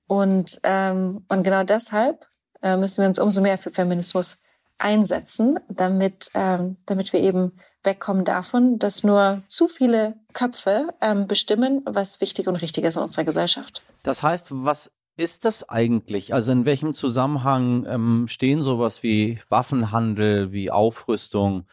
und, 0.07 0.61
ähm, 0.63 1.25
und 1.29 1.43
genau 1.43 1.65
deshalb 1.65 2.27
äh, 2.63 2.77
müssen 2.77 3.03
wir 3.03 3.09
uns 3.09 3.19
umso 3.19 3.41
mehr 3.41 3.59
für 3.59 3.71
Feminismus 3.71 4.39
einsetzen, 4.79 5.59
damit, 5.69 6.31
ähm, 6.35 6.77
damit 6.87 7.13
wir 7.13 7.21
eben 7.21 7.53
wegkommen 7.85 8.25
davon, 8.25 8.79
dass 8.79 9.05
nur 9.05 9.43
zu 9.49 9.69
viele 9.69 10.15
Köpfe 10.33 10.89
ähm, 11.01 11.27
bestimmen, 11.27 11.83
was 11.85 12.21
wichtig 12.21 12.49
und 12.49 12.57
richtig 12.57 12.85
ist 12.85 12.97
in 12.97 13.03
unserer 13.03 13.25
Gesellschaft. 13.25 13.83
Das 14.03 14.23
heißt, 14.23 14.49
was 14.51 14.93
ist 15.17 15.45
das 15.45 15.69
eigentlich? 15.69 16.33
Also 16.33 16.53
in 16.53 16.65
welchem 16.65 16.95
Zusammenhang 16.95 17.87
ähm, 17.87 18.27
stehen 18.29 18.63
sowas 18.63 19.03
wie 19.03 19.41
Waffenhandel, 19.49 20.53
wie 20.53 20.71
Aufrüstung 20.71 21.65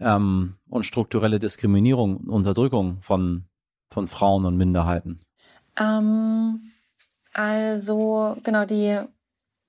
ähm, 0.00 0.56
und 0.68 0.84
strukturelle 0.84 1.38
Diskriminierung, 1.38 2.18
Unterdrückung 2.28 3.02
von, 3.02 3.44
von 3.90 4.06
Frauen 4.06 4.44
und 4.44 4.56
Minderheiten? 4.56 5.20
Ähm, 5.78 6.60
also 7.32 8.36
genau 8.42 8.64
die 8.64 9.00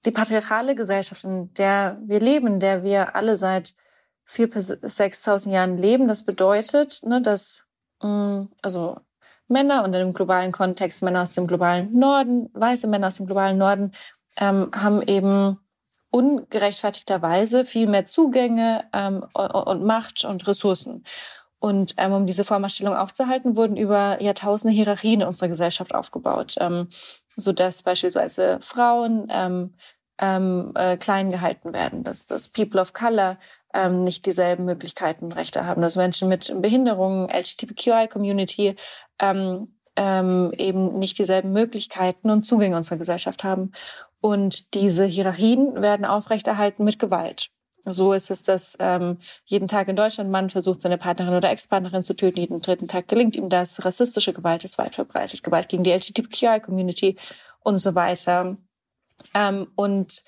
die 0.07 0.11
patriarchale 0.11 0.73
Gesellschaft, 0.73 1.25
in 1.25 1.53
der 1.55 1.97
wir 2.05 2.21
leben, 2.21 2.47
in 2.47 2.59
der 2.59 2.81
wir 2.81 3.15
alle 3.15 3.35
seit 3.35 3.75
vier 4.23 4.49
bis 4.49 4.71
6.000 4.71 5.51
Jahren 5.51 5.77
leben, 5.77 6.07
das 6.07 6.23
bedeutet, 6.23 7.01
ne, 7.03 7.21
dass 7.21 7.67
mh, 8.01 8.09
mm, 8.09 8.49
also 8.61 8.97
Männer 9.49 9.83
und 9.83 9.93
im 9.93 10.13
globalen 10.13 10.51
Kontext 10.51 11.03
Männer 11.03 11.23
aus 11.23 11.31
dem 11.33 11.47
globalen 11.47 11.97
Norden, 11.97 12.49
weiße 12.53 12.87
Männer 12.87 13.07
aus 13.07 13.15
dem 13.15 13.25
globalen 13.25 13.57
Norden, 13.57 13.91
ähm, 14.37 14.71
haben 14.73 15.01
eben 15.01 15.59
ungerechtfertigterweise 16.11 17.65
viel 17.65 17.87
mehr 17.87 18.05
Zugänge 18.05 18.85
ähm, 18.93 19.25
und 19.33 19.83
Macht 19.83 20.23
und 20.25 20.47
Ressourcen. 20.47 21.03
Und 21.59 21.95
ähm, 21.97 22.13
um 22.13 22.25
diese 22.27 22.43
Vormachtstellung 22.43 22.95
aufzuhalten, 22.95 23.55
wurden 23.55 23.77
über 23.77 24.21
Jahrtausende 24.21 24.73
Hierarchien 24.73 25.21
in 25.21 25.27
unserer 25.27 25.49
Gesellschaft 25.49 25.93
aufgebaut, 25.93 26.55
ähm, 26.59 26.89
so 27.35 27.51
dass 27.51 27.81
beispielsweise 27.81 28.59
Frauen 28.61 29.27
ähm, 29.31 29.73
ähm, 30.19 30.71
äh, 30.75 30.97
klein 30.97 31.31
gehalten 31.31 31.73
werden, 31.73 32.03
dass, 32.03 32.25
dass 32.25 32.49
People 32.49 32.81
of 32.81 32.93
Color 32.93 33.37
ähm, 33.73 34.03
nicht 34.03 34.25
dieselben 34.25 34.65
Möglichkeiten 34.65 35.25
und 35.25 35.35
Rechte 35.35 35.65
haben, 35.65 35.81
dass 35.81 35.95
Menschen 35.95 36.27
mit 36.27 36.53
Behinderungen, 36.61 37.29
LGBTQI-Community 37.29 38.75
ähm, 39.19 39.76
ähm, 39.97 40.53
eben 40.57 40.97
nicht 40.97 41.17
dieselben 41.17 41.51
Möglichkeiten 41.51 42.29
und 42.29 42.43
Zugänge 42.43 42.77
unserer 42.77 42.97
Gesellschaft 42.97 43.43
haben. 43.43 43.73
Und 44.21 44.73
diese 44.73 45.05
Hierarchien 45.05 45.81
werden 45.81 46.05
aufrechterhalten 46.05 46.83
mit 46.83 46.99
Gewalt. 46.99 47.49
So 47.85 48.13
ist 48.13 48.31
es, 48.31 48.43
dass 48.43 48.75
ähm, 48.79 49.17
jeden 49.45 49.67
Tag 49.67 49.87
in 49.87 49.95
Deutschland 49.95 50.29
Mann 50.29 50.49
versucht, 50.49 50.81
seine 50.81 50.97
Partnerin 50.97 51.33
oder 51.33 51.49
Ex-Partnerin 51.49 52.03
zu 52.03 52.15
töten. 52.15 52.39
Jeden 52.39 52.61
dritten 52.61 52.87
Tag 52.87 53.07
gelingt 53.07 53.35
ihm 53.35 53.49
das. 53.49 53.83
Rassistische 53.83 54.33
Gewalt 54.33 54.63
ist 54.63 54.77
weit 54.77 54.95
verbreitet. 54.95 55.43
Gewalt 55.43 55.69
gegen 55.69 55.83
die 55.83 55.91
LGBTQI-Community 55.91 57.17
und 57.63 57.77
so 57.79 57.95
weiter. 57.95 58.57
Ähm, 59.33 59.67
und 59.75 60.23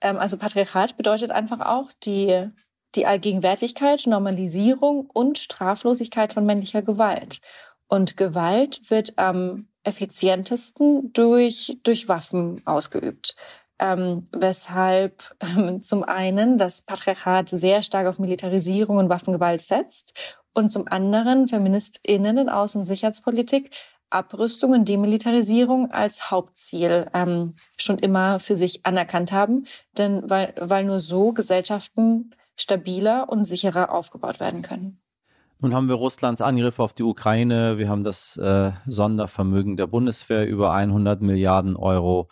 ähm, 0.00 0.18
also 0.18 0.36
Patriarchat 0.36 0.96
bedeutet 0.96 1.30
einfach 1.30 1.60
auch 1.60 1.90
die, 2.04 2.48
die 2.94 3.06
Allgegenwärtigkeit, 3.06 4.06
Normalisierung 4.06 5.08
und 5.12 5.38
Straflosigkeit 5.38 6.32
von 6.32 6.44
männlicher 6.44 6.82
Gewalt. 6.82 7.40
Und 7.88 8.16
Gewalt 8.16 8.90
wird 8.90 9.18
am 9.18 9.68
effizientesten 9.82 11.12
durch, 11.12 11.78
durch 11.82 12.08
Waffen 12.08 12.62
ausgeübt. 12.64 13.36
Ähm, 13.78 14.28
weshalb 14.32 15.36
ähm, 15.40 15.82
zum 15.82 16.04
einen 16.04 16.58
das 16.58 16.82
Patriarchat 16.82 17.50
sehr 17.50 17.82
stark 17.82 18.06
auf 18.06 18.18
Militarisierung 18.18 18.96
und 18.98 19.08
Waffengewalt 19.08 19.60
setzt 19.60 20.14
und 20.54 20.70
zum 20.70 20.86
anderen 20.88 21.48
FeministInnen 21.48 22.38
in 22.38 22.48
Außen- 22.48 22.78
und 22.78 22.84
Sicherheitspolitik 22.84 23.70
Abrüstung 24.14 24.72
und 24.72 24.88
Demilitarisierung 24.88 25.90
als 25.90 26.30
Hauptziel 26.30 27.10
ähm, 27.12 27.54
schon 27.76 27.98
immer 27.98 28.38
für 28.38 28.54
sich 28.54 28.86
anerkannt 28.86 29.32
haben, 29.32 29.66
denn 29.98 30.30
weil, 30.30 30.54
weil 30.58 30.84
nur 30.84 31.00
so 31.00 31.32
Gesellschaften 31.32 32.34
stabiler 32.56 33.28
und 33.28 33.44
sicherer 33.44 33.90
aufgebaut 33.90 34.38
werden 34.38 34.62
können. 34.62 35.03
Nun 35.60 35.74
haben 35.74 35.88
wir 35.88 35.94
Russlands 35.94 36.40
Angriff 36.40 36.78
auf 36.78 36.92
die 36.92 37.02
Ukraine, 37.02 37.78
wir 37.78 37.88
haben 37.88 38.04
das 38.04 38.36
äh, 38.36 38.72
Sondervermögen 38.86 39.76
der 39.76 39.86
Bundeswehr 39.86 40.46
über 40.46 40.72
100 40.72 41.22
Milliarden 41.22 41.76
Euro. 41.76 42.28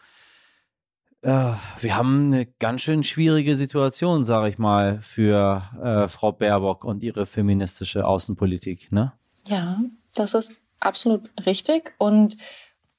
Äh, 1.23 1.52
wir 1.79 1.97
haben 1.97 2.33
eine 2.33 2.47
ganz 2.47 2.83
schön 2.83 3.05
schwierige 3.05 3.57
Situation, 3.57 4.25
sage 4.25 4.49
ich 4.49 4.59
mal, 4.59 5.00
für 5.00 5.62
äh, 5.83 6.09
Frau 6.09 6.33
Baerbock 6.33 6.85
und 6.85 7.02
ihre 7.02 7.26
feministische 7.26 8.07
Außenpolitik, 8.07 8.91
ne? 8.91 9.12
Ja, 9.47 9.81
das 10.14 10.35
ist 10.35 10.61
absolut 10.81 11.31
richtig. 11.47 11.95
Und, 11.99 12.37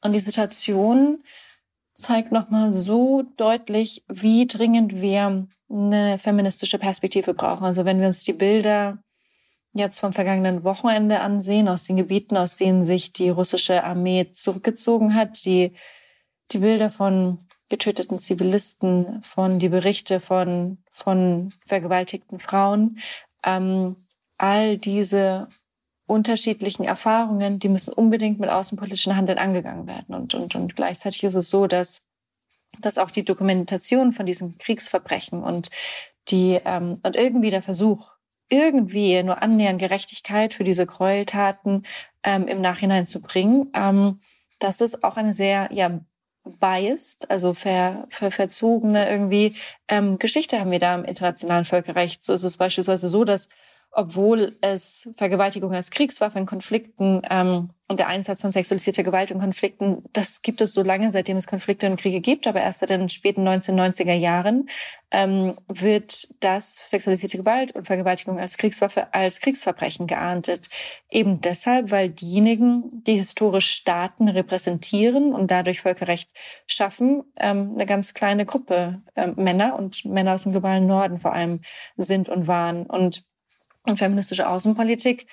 und 0.02 0.14
die 0.14 0.20
Situation 0.20 1.24
zeigt 1.96 2.32
nochmal 2.32 2.74
so 2.74 3.24
deutlich, 3.38 4.04
wie 4.08 4.48
dringend 4.48 5.00
wir 5.00 5.48
eine 5.70 6.18
feministische 6.18 6.80
Perspektive 6.80 7.34
brauchen. 7.34 7.66
Also 7.66 7.86
wenn 7.86 8.00
wir 8.00 8.08
uns 8.08 8.24
die 8.24 8.34
Bilder 8.34 9.03
jetzt 9.74 10.00
vom 10.00 10.14
vergangenen 10.14 10.64
Wochenende 10.64 11.20
ansehen, 11.20 11.68
aus 11.68 11.84
den 11.84 11.98
Gebieten, 11.98 12.38
aus 12.38 12.58
denen 12.58 12.86
sich 12.86 13.12
die 13.12 13.30
russische 13.30 13.84
Armee 13.84 14.30
zurückgezogen 14.32 15.16
hat, 15.16 15.46
die, 15.46 15.74
die 16.52 16.60
Bilder 16.60 16.90
von 16.90 17.40
getöteten 17.70 18.20
Zivilisten, 18.20 19.24
von 19.24 19.58
die 19.58 19.70
Berichte 19.70 20.20
von, 20.20 20.78
von 20.92 21.50
vergewaltigten 21.66 22.38
Frauen, 22.38 23.00
ähm, 23.44 23.96
all 24.38 24.78
diese 24.78 25.48
unterschiedlichen 26.06 26.84
Erfahrungen, 26.84 27.60
die 27.60 27.70
müssen 27.70 27.94
unbedingt 27.94 28.40
mit 28.40 28.50
außenpolitischen 28.50 29.16
Handeln 29.16 29.40
angegangen 29.40 29.88
werden. 29.88 30.14
Und, 30.14 30.36
und, 30.36 30.54
und 30.56 30.76
gleichzeitig 30.76 31.24
ist 31.24 31.36
es 31.36 31.50
so, 31.50 31.66
dass, 31.66 32.04
dass 32.80 32.98
auch 32.98 33.10
die 33.10 33.24
Dokumentation 33.24 34.14
von 34.14 34.26
diesen 34.26 34.58
Kriegsverbrechen 34.58 35.42
und 35.42 35.72
die 36.28 36.60
ähm, 36.64 37.00
und 37.04 37.16
irgendwie 37.16 37.50
der 37.50 37.62
Versuch, 37.62 38.12
irgendwie 38.54 39.22
nur 39.24 39.42
annähernd 39.42 39.80
Gerechtigkeit 39.80 40.54
für 40.54 40.64
diese 40.64 40.86
Gräueltaten 40.86 41.86
ähm, 42.24 42.48
im 42.48 42.62
Nachhinein 42.62 43.08
zu 43.08 43.22
bringen, 43.22 43.72
ähm, 43.74 44.22
das 44.60 44.80
ist 44.80 45.04
auch 45.04 45.18
eine 45.18 45.34
sehr 45.34 45.70
ja 45.72 46.00
biased, 46.46 47.30
also 47.32 47.54
ver, 47.54 48.06
ver, 48.10 48.32
verzogene 48.32 49.10
irgendwie 49.10 49.56
ähm, 49.88 50.20
Geschichte 50.20 50.60
haben 50.60 50.72
wir 50.72 50.80
da 50.80 50.96
im 50.96 51.06
internationalen 51.06 51.66
Völkerrecht. 51.66 52.24
So 52.24 52.34
ist 52.34 52.44
es 52.44 52.58
beispielsweise 52.58 53.10
so, 53.10 53.24
dass 53.24 53.50
obwohl 53.96 54.58
es 54.62 55.10
Vergewaltigung 55.16 55.74
als 55.74 55.92
Kriegswaffe 55.92 56.40
in 56.40 56.48
Konflikten 56.48 57.22
ähm, 57.30 57.70
und 57.88 58.00
der 58.00 58.08
Einsatz 58.08 58.42
von 58.42 58.52
sexualisierter 58.52 59.04
Gewalt 59.04 59.30
in 59.30 59.40
Konflikten, 59.40 60.04
das 60.14 60.42
gibt 60.42 60.62
es 60.62 60.74
so 60.74 60.82
lange, 60.82 61.12
seitdem 61.12 61.38
es 61.38 61.46
Konflikte 61.46 61.86
und 61.86 62.00
Kriege 62.00 62.20
gibt, 62.20 62.48
aber 62.48 62.60
erst 62.60 62.80
seit 62.80 62.90
den 62.90 63.08
späten 63.10 63.48
1990er 63.48 64.14
Jahren 64.14 64.68
ähm, 65.12 65.54
wird 65.68 66.28
das 66.40 66.90
sexualisierte 66.90 67.38
Gewalt 67.38 67.76
und 67.76 67.86
Vergewaltigung 67.86 68.40
als 68.40 68.58
Kriegswaffe 68.58 69.14
als 69.14 69.42
Kriegsverbrechen 69.42 70.08
geahndet. 70.08 70.70
Eben 71.12 71.42
deshalb, 71.42 71.92
weil 71.92 72.10
diejenigen, 72.10 73.04
die 73.04 73.16
historisch 73.16 73.70
Staaten 73.70 74.28
repräsentieren 74.28 75.36
und 75.36 75.52
dadurch 75.52 75.82
Völkerrecht 75.82 76.32
schaffen, 76.66 77.24
ähm, 77.40 77.74
eine 77.76 77.86
ganz 77.86 78.16
kleine 78.16 78.48
Gruppe 78.48 79.04
äh, 79.14 79.28
Männer 79.28 79.76
und 79.78 80.04
Männer 80.04 80.34
aus 80.34 80.44
dem 80.44 80.52
globalen 80.52 80.88
Norden 80.88 81.20
vor 81.20 81.34
allem 81.34 81.62
sind 81.96 82.28
und 82.28 82.48
waren. 82.48 82.88
Und 82.88 83.24
und 83.86 83.98
feministische 83.98 84.48
Außenpolitik. 84.48 85.28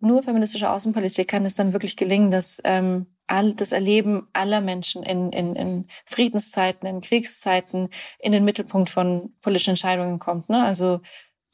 Nur 0.00 0.22
feministische 0.22 0.70
Außenpolitik 0.70 1.28
kann 1.28 1.44
es 1.44 1.56
dann 1.56 1.72
wirklich 1.72 1.96
gelingen, 1.96 2.30
dass 2.30 2.60
ähm, 2.64 3.06
all, 3.26 3.54
das 3.54 3.72
Erleben 3.72 4.28
aller 4.32 4.60
Menschen 4.60 5.02
in, 5.02 5.30
in, 5.30 5.54
in 5.54 5.86
Friedenszeiten, 6.06 6.88
in 6.88 7.00
Kriegszeiten 7.00 7.90
in 8.18 8.32
den 8.32 8.44
Mittelpunkt 8.44 8.90
von 8.90 9.34
politischen 9.42 9.70
Entscheidungen 9.70 10.18
kommt. 10.18 10.48
Ne? 10.48 10.64
Also 10.64 11.00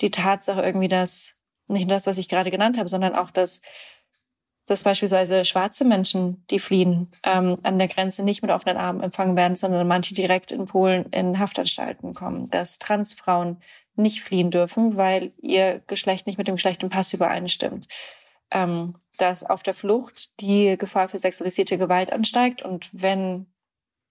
die 0.00 0.10
Tatsache 0.10 0.62
irgendwie, 0.62 0.88
dass 0.88 1.34
nicht 1.66 1.86
nur 1.86 1.96
das, 1.96 2.06
was 2.06 2.18
ich 2.18 2.28
gerade 2.28 2.50
genannt 2.50 2.78
habe, 2.78 2.88
sondern 2.88 3.14
auch, 3.14 3.30
dass 3.30 3.62
dass 4.66 4.82
beispielsweise 4.82 5.44
schwarze 5.44 5.84
Menschen, 5.84 6.44
die 6.50 6.58
fliehen, 6.58 7.08
ähm, 7.22 7.56
an 7.62 7.78
der 7.78 7.88
Grenze 7.88 8.24
nicht 8.24 8.42
mit 8.42 8.50
offenen 8.50 8.76
Armen 8.76 9.00
empfangen 9.00 9.36
werden, 9.36 9.56
sondern 9.56 9.86
manche 9.86 10.12
direkt 10.14 10.50
in 10.50 10.66
Polen 10.66 11.06
in 11.12 11.38
Haftanstalten 11.38 12.14
kommen, 12.14 12.50
dass 12.50 12.78
Transfrauen 12.78 13.58
nicht 13.96 14.22
fliehen 14.22 14.50
dürfen, 14.50 14.96
weil 14.96 15.32
ihr 15.40 15.82
Geschlecht 15.86 16.26
nicht 16.26 16.38
mit 16.38 16.48
dem 16.48 16.56
Geschlecht 16.56 16.82
im 16.82 16.88
Pass 16.88 17.12
übereinstimmt. 17.12 17.88
ähm, 18.50 18.94
dass 19.18 19.44
auf 19.44 19.62
der 19.62 19.74
Flucht 19.74 20.40
die 20.40 20.76
Gefahr 20.78 21.08
für 21.08 21.18
sexualisierte 21.18 21.78
Gewalt 21.78 22.12
ansteigt 22.12 22.62
und 22.62 22.88
wenn 22.92 23.46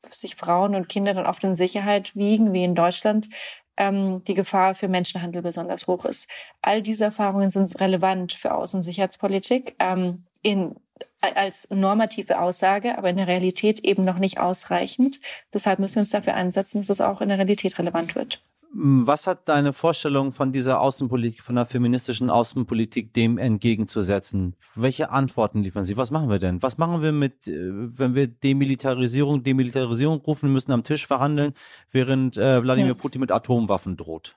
sich 0.10 0.36
Frauen 0.36 0.76
und 0.76 0.90
Kinder 0.90 1.14
dann 1.14 1.26
oft 1.26 1.44
in 1.44 1.56
Sicherheit 1.56 2.16
wiegen, 2.16 2.54
wie 2.54 2.64
in 2.64 2.76
Deutschland, 2.76 3.30
ähm, 3.78 4.24
die 4.24 4.34
Gefahr 4.34 4.76
für 4.76 4.88
Menschenhandel 4.88 5.42
besonders 5.42 5.88
hoch 5.88 6.06
ist. 6.06 6.30
All 6.62 6.82
diese 6.82 7.06
Erfahrungen 7.06 7.50
sind 7.50 7.80
relevant 7.80 8.34
für 8.34 8.54
Außen- 8.54 8.78
und 8.78 8.84
Sicherheitspolitik 8.84 9.76
ähm, 9.80 10.26
in, 10.46 10.76
als 11.22 11.68
normative 11.72 12.40
Aussage, 12.40 12.98
aber 13.00 13.10
in 13.10 13.18
der 13.18 13.28
Realität 13.28 13.80
eben 13.80 14.06
noch 14.06 14.20
nicht 14.20 14.40
ausreichend. 14.40 15.20
Deshalb 15.54 15.80
müssen 15.80 15.96
wir 15.96 16.02
uns 16.02 16.12
dafür 16.12 16.36
einsetzen, 16.36 16.82
dass 16.82 16.90
es 16.90 17.02
auch 17.02 17.20
in 17.20 17.30
der 17.30 17.40
Realität 17.40 17.80
relevant 17.80 18.14
wird. 18.16 18.44
Was 18.78 19.26
hat 19.26 19.48
deine 19.48 19.72
Vorstellung 19.74 20.34
von 20.34 20.52
dieser 20.52 20.82
Außenpolitik, 20.82 21.42
von 21.42 21.56
der 21.56 21.66
feministischen 21.66 22.30
Außenpolitik 22.30 23.14
dem 23.14 23.38
entgegenzusetzen? 23.38 24.56
Welche 24.76 25.10
Antworten 25.10 25.64
liefern 25.64 25.86
sie? 25.86 25.98
Was 25.98 26.12
machen 26.12 26.30
wir 26.30 26.40
denn? 26.40 26.62
Was 26.62 26.78
machen 26.78 27.02
wir 27.02 27.14
mit, 27.14 27.48
äh, 27.48 27.72
wenn 27.72 28.14
wir 28.14 28.28
Demilitarisierung, 28.28 29.44
Demilitarisierung 29.44 30.20
rufen, 30.20 30.50
wir 30.50 30.54
müssen 30.54 30.74
am 30.74 30.84
Tisch 30.84 31.08
verhandeln, 31.08 31.54
während 31.90 32.38
äh, 32.38 32.62
Wladimir 32.62 32.90
ja. 32.90 32.94
Putin 32.96 33.22
mit 33.22 33.32
Atomwaffen 33.32 33.96
droht? 33.98 34.36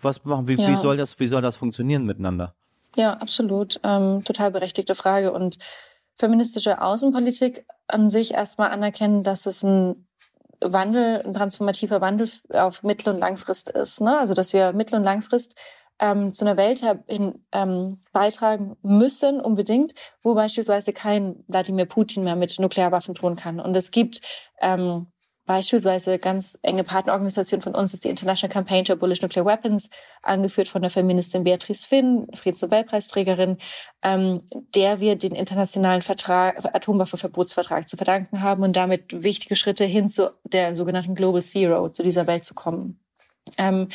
Was 0.00 0.24
machen 0.24 0.48
wir? 0.48 0.56
Ja. 0.56 0.68
Wie 0.68 0.76
soll 0.76 0.96
das, 0.96 1.20
wie 1.20 1.26
soll 1.26 1.42
das 1.42 1.56
funktionieren 1.56 2.06
miteinander? 2.06 2.54
Ja, 2.98 3.12
absolut. 3.12 3.78
Ähm, 3.84 4.24
total 4.24 4.50
berechtigte 4.50 4.96
Frage. 4.96 5.32
Und 5.32 5.58
feministische 6.16 6.80
Außenpolitik 6.82 7.64
an 7.86 8.10
sich 8.10 8.34
erstmal 8.34 8.70
anerkennen, 8.70 9.22
dass 9.22 9.46
es 9.46 9.62
ein 9.62 10.08
Wandel, 10.60 11.22
ein 11.24 11.32
transformativer 11.32 12.00
Wandel 12.00 12.28
auf 12.52 12.82
Mittel- 12.82 13.14
und 13.14 13.20
Langfrist 13.20 13.70
ist. 13.70 14.00
Ne? 14.00 14.18
Also 14.18 14.34
dass 14.34 14.52
wir 14.52 14.72
Mittel- 14.72 14.96
und 14.96 15.04
Langfrist 15.04 15.54
ähm, 16.00 16.34
zu 16.34 16.44
einer 16.44 16.56
Welt 16.56 16.82
hin 17.06 17.46
ähm, 17.52 18.02
beitragen 18.12 18.76
müssen, 18.82 19.40
unbedingt, 19.40 19.94
wo 20.20 20.34
beispielsweise 20.34 20.92
kein 20.92 21.44
Wladimir 21.46 21.86
Putin 21.86 22.24
mehr 22.24 22.34
mit 22.34 22.58
Nuklearwaffen 22.58 23.14
drohen 23.14 23.36
kann. 23.36 23.60
Und 23.60 23.76
es 23.76 23.92
gibt 23.92 24.22
ähm, 24.60 25.06
Beispielsweise 25.48 26.18
ganz 26.18 26.58
enge 26.60 26.84
Partnerorganisation 26.84 27.62
von 27.62 27.74
uns 27.74 27.94
ist 27.94 28.04
die 28.04 28.10
International 28.10 28.52
Campaign 28.52 28.84
to 28.84 28.92
Abolish 28.92 29.22
Nuclear 29.22 29.46
Weapons, 29.46 29.88
angeführt 30.20 30.68
von 30.68 30.82
der 30.82 30.90
Feministin 30.90 31.42
Beatrice 31.42 31.86
Finn, 31.86 32.26
Friedensnobelpreisträgerin, 32.34 33.56
ähm, 34.02 34.42
der 34.74 35.00
wir 35.00 35.16
den 35.16 35.34
internationalen 35.34 36.02
Vertrag, 36.02 36.62
Atomwaffenverbotsvertrag 36.74 37.88
zu 37.88 37.96
verdanken 37.96 38.42
haben 38.42 38.62
und 38.62 38.76
damit 38.76 39.22
wichtige 39.22 39.56
Schritte 39.56 39.86
hin 39.86 40.10
zu 40.10 40.34
der 40.44 40.76
sogenannten 40.76 41.14
Global 41.14 41.40
Zero, 41.40 41.88
zu 41.88 42.02
dieser 42.02 42.26
Welt 42.26 42.44
zu 42.44 42.52
kommen. 42.52 43.00
Ähm, 43.56 43.88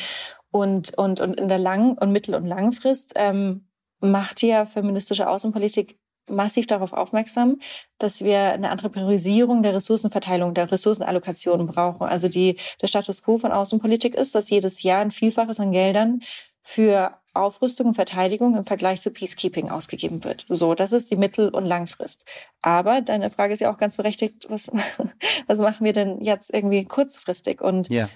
und, 0.50 0.98
und, 0.98 1.20
und 1.20 1.38
in 1.38 1.46
der 1.46 1.58
Lang- 1.58 1.96
und 1.98 2.10
Mittel- 2.10 2.34
und 2.34 2.46
Langfrist 2.46 3.12
ähm, 3.14 3.68
macht 4.00 4.42
ja 4.42 4.66
feministische 4.66 5.28
Außenpolitik 5.28 6.00
massiv 6.30 6.66
darauf 6.66 6.92
aufmerksam, 6.92 7.58
dass 7.98 8.22
wir 8.24 8.38
eine 8.52 8.70
andere 8.70 8.90
Priorisierung 8.90 9.62
der 9.62 9.74
Ressourcenverteilung, 9.74 10.54
der 10.54 10.70
Ressourcenallokation 10.70 11.66
brauchen. 11.66 12.06
Also 12.06 12.28
die, 12.28 12.56
der 12.80 12.86
Status 12.86 13.22
quo 13.22 13.38
von 13.38 13.52
Außenpolitik 13.52 14.14
ist, 14.14 14.34
dass 14.34 14.50
jedes 14.50 14.82
Jahr 14.82 15.00
ein 15.00 15.10
Vielfaches 15.10 15.60
an 15.60 15.72
Geldern 15.72 16.20
für 16.62 17.18
Aufrüstung 17.34 17.88
und 17.88 17.94
Verteidigung 17.94 18.56
im 18.56 18.64
Vergleich 18.64 19.00
zu 19.00 19.10
Peacekeeping 19.10 19.68
ausgegeben 19.68 20.24
wird. 20.24 20.44
So, 20.46 20.74
das 20.74 20.92
ist 20.92 21.10
die 21.10 21.16
Mittel- 21.16 21.48
und 21.48 21.66
Langfrist. 21.66 22.24
Aber 22.62 23.00
deine 23.00 23.28
Frage 23.28 23.52
ist 23.52 23.60
ja 23.60 23.72
auch 23.72 23.76
ganz 23.76 23.96
berechtigt, 23.96 24.46
was, 24.48 24.70
was 25.46 25.58
machen 25.58 25.84
wir 25.84 25.92
denn 25.92 26.20
jetzt 26.20 26.54
irgendwie 26.54 26.84
kurzfristig? 26.84 27.60
Und 27.60 27.90
yeah. 27.90 28.08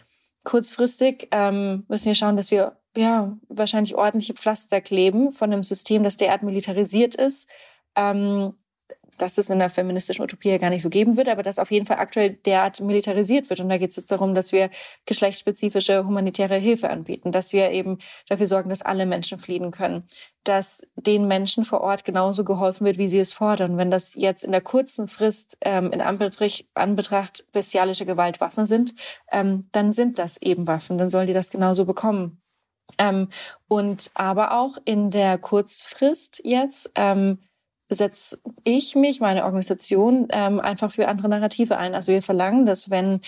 kurzfristig 0.45 1.29
ähm, 1.33 1.85
müssen 1.89 2.07
wir 2.07 2.15
schauen, 2.15 2.37
dass 2.37 2.51
wir 2.51 2.79
ja 2.97 3.37
wahrscheinlich 3.49 3.97
ordentliche 3.97 4.35
Pflaster 4.35 4.81
kleben 4.81 5.31
von 5.31 5.53
einem 5.53 5.63
System, 5.65 6.05
das 6.05 6.17
derart 6.17 6.43
militarisiert 6.43 7.15
ist, 7.15 7.49
ähm, 7.99 8.55
dass 9.19 9.37
es 9.37 9.51
in 9.51 9.59
der 9.59 9.69
feministischen 9.69 10.23
Utopie 10.23 10.57
gar 10.59 10.71
nicht 10.71 10.83
so 10.83 10.91
geben 10.91 11.17
wird, 11.17 11.29
aber 11.29 11.43
dass 11.43 11.59
auf 11.59 11.71
jeden 11.71 11.87
Fall 11.87 11.99
aktuell 11.99 12.35
derart 12.35 12.81
militarisiert 12.81 13.51
wird. 13.51 13.61
Und 13.61 13.69
da 13.69 13.77
geht 13.77 13.91
es 13.91 13.97
jetzt 13.97 14.11
darum, 14.11 14.35
dass 14.35 14.53
wir 14.53 14.71
geschlechtsspezifische 15.07 16.07
humanitäre 16.07 16.57
Hilfe 16.57 16.89
anbieten, 16.89 17.33
dass 17.33 17.53
wir 17.53 17.73
eben 17.73 17.99
dafür 18.29 18.47
sorgen, 18.47 18.71
dass 18.71 18.83
alle 18.83 19.07
Menschen 19.07 19.39
fliehen 19.39 19.71
können, 19.73 20.09
dass 20.45 20.87
den 20.95 21.27
Menschen 21.27 21.65
vor 21.65 21.81
Ort 21.81 22.05
genauso 22.05 22.45
geholfen 22.45 22.87
wird, 22.87 22.99
wie 22.99 23.09
sie 23.09 23.19
es 23.19 23.33
fordern. 23.33 23.77
Wenn 23.77 23.91
das 23.91 24.15
jetzt 24.15 24.45
in 24.45 24.53
der 24.53 24.61
kurzen 24.61 25.09
Frist 25.09 25.59
ähm, 25.61 25.93
in 25.93 26.01
Anbetracht, 26.01 26.65
Anbetracht 26.75 27.45
bestialische 27.53 28.07
Gewaltwaffen 28.07 28.67
sind, 28.67 28.95
ähm, 29.33 29.69
dann 29.73 29.93
sind 29.93 30.19
das 30.19 30.41
eben 30.41 30.67
Waffen, 30.67 30.97
dann 30.97 31.11
sollen 31.11 31.27
die 31.27 31.33
das 31.33 31.51
genauso 31.51 31.85
bekommen. 31.85 32.41
Ähm, 32.97 33.29
und 33.67 34.11
aber 34.15 34.59
auch 34.59 34.79
in 34.87 35.11
der 35.11 35.37
Kurzfrist 35.37 36.41
jetzt 36.45 36.93
ähm, 36.95 37.41
setze 37.89 38.39
ich 38.65 38.95
mich, 38.95 39.21
meine 39.21 39.45
Organisation, 39.45 40.29
ähm, 40.31 40.61
einfach 40.61 40.91
für 40.91 41.09
andere 41.09 41.29
Narrative 41.29 41.79
ein. 41.79 41.95
Also 41.95 42.13
wir 42.13 42.23
verlangen, 42.23 42.67
dass 42.67 42.91
wenn 42.91 43.21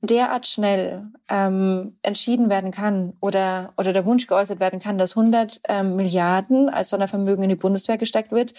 derart 0.00 0.48
schnell 0.48 1.06
ähm, 1.28 1.96
entschieden 2.02 2.50
werden 2.50 2.72
kann 2.72 3.12
oder, 3.20 3.72
oder 3.76 3.92
der 3.92 4.04
Wunsch 4.04 4.26
geäußert 4.26 4.58
werden 4.58 4.80
kann, 4.80 4.98
dass 4.98 5.16
100 5.16 5.60
ähm, 5.68 5.94
Milliarden 5.94 6.68
als 6.68 6.90
Sondervermögen 6.90 7.44
in 7.44 7.50
die 7.50 7.56
Bundeswehr 7.56 7.98
gesteckt 7.98 8.32
wird, 8.32 8.54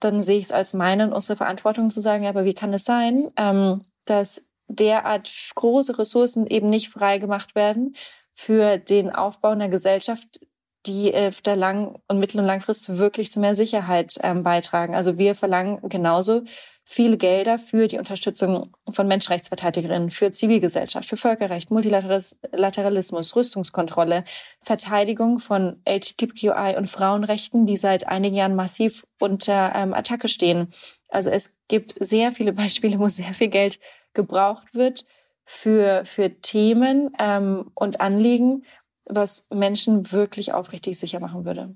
dann 0.00 0.22
sehe 0.22 0.38
ich 0.38 0.44
es 0.44 0.52
als 0.52 0.72
meine 0.72 1.06
und 1.06 1.12
unsere 1.12 1.36
Verantwortung 1.36 1.90
zu 1.90 2.00
sagen, 2.00 2.24
ja, 2.24 2.30
aber 2.30 2.44
wie 2.44 2.54
kann 2.54 2.72
es 2.72 2.84
sein, 2.84 3.30
ähm, 3.36 3.84
dass 4.06 4.48
derart 4.68 5.30
große 5.54 5.98
Ressourcen 5.98 6.46
eben 6.46 6.70
nicht 6.70 6.88
frei 6.88 7.18
gemacht 7.18 7.54
werden 7.54 7.94
für 8.32 8.78
den 8.78 9.10
Aufbau 9.14 9.50
einer 9.50 9.68
Gesellschaft, 9.68 10.40
die 10.86 11.14
auf 11.14 11.40
der 11.40 11.56
Lang- 11.56 11.98
und 12.08 12.18
Mittel- 12.18 12.40
und 12.40 12.46
Langfrist 12.46 12.98
wirklich 12.98 13.30
zu 13.30 13.40
mehr 13.40 13.54
Sicherheit 13.54 14.18
ähm, 14.22 14.42
beitragen. 14.42 14.94
Also 14.94 15.18
wir 15.18 15.34
verlangen 15.34 15.80
genauso 15.88 16.42
viele 16.88 17.16
Gelder 17.16 17.58
für 17.58 17.88
die 17.88 17.98
Unterstützung 17.98 18.72
von 18.88 19.08
Menschenrechtsverteidigerinnen, 19.08 20.10
für 20.10 20.30
Zivilgesellschaft, 20.30 21.08
für 21.08 21.16
Völkerrecht, 21.16 21.72
Multilateralismus, 21.72 23.34
Rüstungskontrolle, 23.34 24.22
Verteidigung 24.60 25.40
von 25.40 25.82
LGBTQI 25.88 26.76
und 26.76 26.88
Frauenrechten, 26.88 27.66
die 27.66 27.76
seit 27.76 28.06
einigen 28.06 28.36
Jahren 28.36 28.54
massiv 28.54 29.04
unter 29.18 29.72
ähm, 29.74 29.94
Attacke 29.94 30.28
stehen. 30.28 30.72
Also 31.08 31.30
es 31.30 31.56
gibt 31.66 31.94
sehr 31.98 32.30
viele 32.30 32.52
Beispiele, 32.54 33.00
wo 33.00 33.08
sehr 33.08 33.34
viel 33.34 33.48
Geld 33.48 33.80
gebraucht 34.14 34.72
wird 34.72 35.04
für, 35.44 36.04
für 36.04 36.40
Themen 36.40 37.10
ähm, 37.18 37.70
und 37.74 38.00
Anliegen, 38.00 38.64
was 39.06 39.46
Menschen 39.52 40.12
wirklich 40.12 40.52
aufrichtig 40.52 40.98
sicher 40.98 41.20
machen 41.20 41.44
würde. 41.44 41.74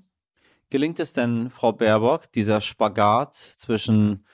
Gelingt 0.69 0.99
es 0.99 1.13
denn, 1.13 1.49
Frau 1.49 1.73
Baerbock, 1.73 2.31
dieser 2.31 2.61
Spagat 2.61 3.35
zwischen 3.35 4.25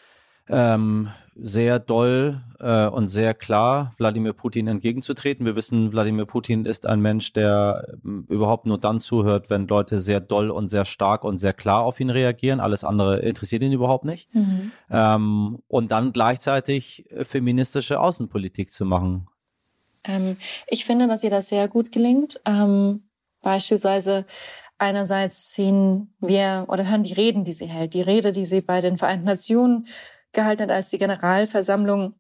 ähm, 0.50 1.10
sehr 1.36 1.80
doll 1.80 2.42
äh, 2.60 2.88
und 2.88 3.08
sehr 3.08 3.34
klar 3.34 3.94
Wladimir 3.98 4.34
Putin 4.34 4.68
entgegenzutreten. 4.68 5.46
Wir 5.46 5.56
wissen, 5.56 5.92
Wladimir 5.92 6.26
Putin 6.26 6.66
ist 6.66 6.86
ein 6.86 7.00
Mensch, 7.00 7.34
der 7.34 7.98
ähm, 8.04 8.26
überhaupt 8.30 8.66
nur 8.66 8.80
dann 8.80 9.00
zuhört, 9.00 9.50
wenn 9.50 9.68
Leute 9.68 10.02
sehr 10.02 10.20
doll 10.20 10.50
und 10.50 10.68
sehr 10.68 10.86
stark 10.86 11.24
und 11.24 11.38
sehr 11.38 11.54
klar 11.54 11.82
auf 11.82 12.00
ihn 12.00 12.10
reagieren. 12.10 12.60
Alles 12.60 12.84
andere 12.84 13.20
interessiert 13.20 13.64
ihn 13.64 13.74
überhaupt 13.74 14.06
nicht. 14.06 14.34
Mhm. 14.34 14.72
Ähm, 14.90 15.60
und 15.68 15.92
dann 15.92 16.14
gleichzeitig 16.14 17.06
feministische 17.24 18.00
Außenpolitik 18.00 18.72
zu 18.72 18.86
machen. 18.86 19.28
Ähm, 20.08 20.38
ich 20.68 20.86
finde, 20.86 21.08
dass 21.08 21.24
ihr 21.24 21.30
das 21.30 21.50
sehr 21.50 21.68
gut 21.68 21.92
gelingt. 21.92 22.40
Ähm, 22.46 23.10
beispielsweise 23.42 24.26
einerseits 24.78 25.54
sehen 25.54 26.14
wir 26.20 26.66
oder 26.68 26.90
hören 26.90 27.04
die 27.04 27.14
Reden, 27.14 27.44
die 27.44 27.54
sie 27.54 27.68
hält, 27.68 27.94
die 27.94 28.02
Rede, 28.02 28.32
die 28.32 28.46
sie 28.46 28.62
bei 28.62 28.82
den 28.82 28.98
Vereinten 28.98 29.26
Nationen 29.26 29.88
gehalten 30.34 30.64
hat, 30.64 30.72
als 30.72 30.90
die 30.90 30.98
Generalversammlung 30.98 32.14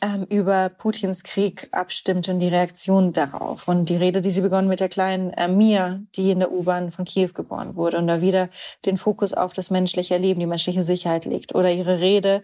ähm, 0.00 0.24
über 0.24 0.68
Putins 0.68 1.22
Krieg 1.22 1.68
abstimmte 1.72 2.32
und 2.32 2.40
die 2.40 2.48
Reaktion 2.48 3.12
darauf. 3.12 3.68
Und 3.68 3.88
die 3.88 3.96
Rede, 3.96 4.20
die 4.20 4.30
sie 4.30 4.40
begonnen 4.40 4.68
mit 4.68 4.80
der 4.80 4.88
kleinen 4.88 5.30
äh, 5.30 5.48
Mia, 5.48 6.00
die 6.16 6.30
in 6.30 6.38
der 6.38 6.52
U-Bahn 6.52 6.92
von 6.92 7.04
Kiew 7.04 7.30
geboren 7.34 7.76
wurde 7.76 7.98
und 7.98 8.06
da 8.06 8.22
wieder 8.22 8.48
den 8.86 8.96
Fokus 8.96 9.34
auf 9.34 9.52
das 9.52 9.70
menschliche 9.70 10.16
Leben, 10.16 10.40
die 10.40 10.46
menschliche 10.46 10.82
Sicherheit 10.82 11.24
legt. 11.24 11.54
Oder 11.54 11.70
ihre 11.72 12.00
Rede 12.00 12.42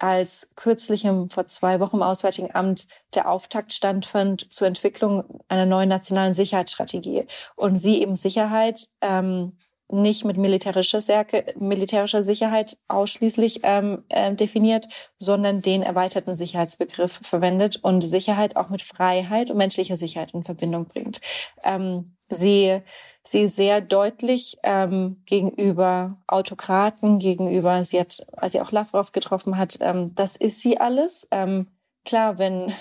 als 0.00 0.50
kürzlich 0.56 1.04
im, 1.04 1.30
vor 1.30 1.46
zwei 1.46 1.78
Wochen 1.78 1.96
im 1.96 2.02
Auswärtigen 2.02 2.54
Amt 2.54 2.88
der 3.14 3.30
Auftakt 3.30 3.72
standfand 3.72 4.52
zur 4.52 4.66
Entwicklung 4.66 5.42
einer 5.48 5.66
neuen 5.66 5.88
nationalen 5.88 6.32
Sicherheitsstrategie. 6.32 7.26
Und 7.54 7.76
sie 7.76 8.00
eben 8.00 8.16
Sicherheit 8.16 8.88
ähm, 9.02 9.52
nicht 9.92 10.24
mit 10.24 10.36
militärischer, 10.36 11.02
Stärke, 11.02 11.52
militärischer 11.58 12.22
Sicherheit 12.22 12.78
ausschließlich 12.88 13.60
ähm, 13.62 14.04
äh, 14.08 14.34
definiert, 14.34 14.86
sondern 15.18 15.60
den 15.60 15.82
erweiterten 15.82 16.34
Sicherheitsbegriff 16.34 17.20
verwendet 17.22 17.78
und 17.82 18.00
Sicherheit 18.02 18.56
auch 18.56 18.70
mit 18.70 18.82
Freiheit 18.82 19.50
und 19.50 19.58
menschlicher 19.58 19.96
Sicherheit 19.96 20.32
in 20.32 20.44
Verbindung 20.44 20.86
bringt. 20.86 21.20
Ähm, 21.62 22.16
sie, 22.30 22.80
sie 23.22 23.48
sehr 23.48 23.80
deutlich 23.80 24.56
ähm, 24.62 25.22
gegenüber 25.26 26.16
Autokraten, 26.26 27.18
gegenüber, 27.18 27.84
sie 27.84 28.00
hat, 28.00 28.26
als 28.32 28.52
sie 28.52 28.60
auch 28.60 28.72
Lavrov 28.72 29.12
getroffen 29.12 29.58
hat, 29.58 29.78
ähm, 29.80 30.14
das 30.14 30.36
ist 30.36 30.60
sie 30.60 30.78
alles. 30.78 31.28
Ähm, 31.30 31.68
klar, 32.04 32.38
wenn 32.38 32.72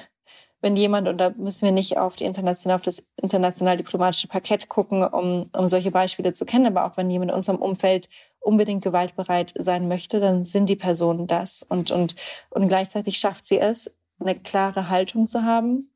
wenn 0.61 0.75
jemand, 0.75 1.07
und 1.07 1.17
da 1.17 1.29
müssen 1.37 1.65
wir 1.65 1.71
nicht 1.71 1.97
auf 1.97 2.15
die 2.15 2.25
international, 2.25 2.75
auf 2.75 2.83
das 2.83 3.07
international 3.15 3.77
diplomatische 3.77 4.27
Parkett 4.27 4.67
gucken, 4.67 5.03
um, 5.03 5.43
um 5.55 5.69
solche 5.69 5.91
Beispiele 5.91 6.33
zu 6.33 6.45
kennen, 6.45 6.65
aber 6.65 6.85
auch 6.85 6.97
wenn 6.97 7.09
jemand 7.09 7.31
in 7.31 7.37
unserem 7.37 7.59
Umfeld 7.59 8.09
unbedingt 8.39 8.83
gewaltbereit 8.83 9.53
sein 9.57 9.87
möchte, 9.87 10.19
dann 10.19 10.45
sind 10.45 10.67
die 10.69 10.75
Personen 10.75 11.27
das. 11.27 11.63
Und, 11.63 11.91
und, 11.91 12.15
und 12.49 12.67
gleichzeitig 12.67 13.17
schafft 13.17 13.47
sie 13.47 13.59
es, 13.59 13.97
eine 14.19 14.37
klare 14.37 14.89
Haltung 14.89 15.27
zu 15.27 15.43
haben. 15.43 15.91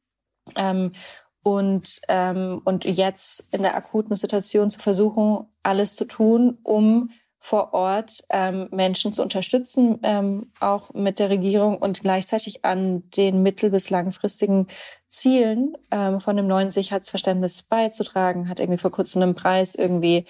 Ähm, 0.55 0.93
und, 1.43 2.01
ähm, 2.07 2.61
und 2.63 2.85
jetzt 2.85 3.45
in 3.51 3.61
der 3.61 3.75
akuten 3.75 4.15
Situation 4.15 4.71
zu 4.71 4.79
versuchen, 4.79 5.45
alles 5.61 5.95
zu 5.95 6.05
tun, 6.05 6.57
um 6.63 7.09
vor 7.37 7.73
Ort 7.73 8.23
ähm, 8.29 8.69
Menschen 8.71 9.11
zu 9.11 9.21
unterstützen, 9.21 9.99
ähm, 10.03 10.53
auch 10.61 10.93
mit 10.93 11.19
der 11.19 11.29
Regierung 11.29 11.77
und 11.77 12.01
gleichzeitig 12.01 12.63
an 12.63 13.03
den 13.09 13.43
mittel- 13.43 13.69
bis 13.69 13.89
langfristigen 13.89 14.67
Zielen 15.09 15.75
ähm, 15.91 16.21
von 16.21 16.37
dem 16.37 16.47
neuen 16.47 16.71
Sicherheitsverständnis 16.71 17.63
beizutragen. 17.63 18.47
Hat 18.47 18.61
irgendwie 18.61 18.79
vor 18.79 18.91
kurzem 18.91 19.21
einen 19.23 19.35
Preis 19.35 19.75
irgendwie 19.75 20.25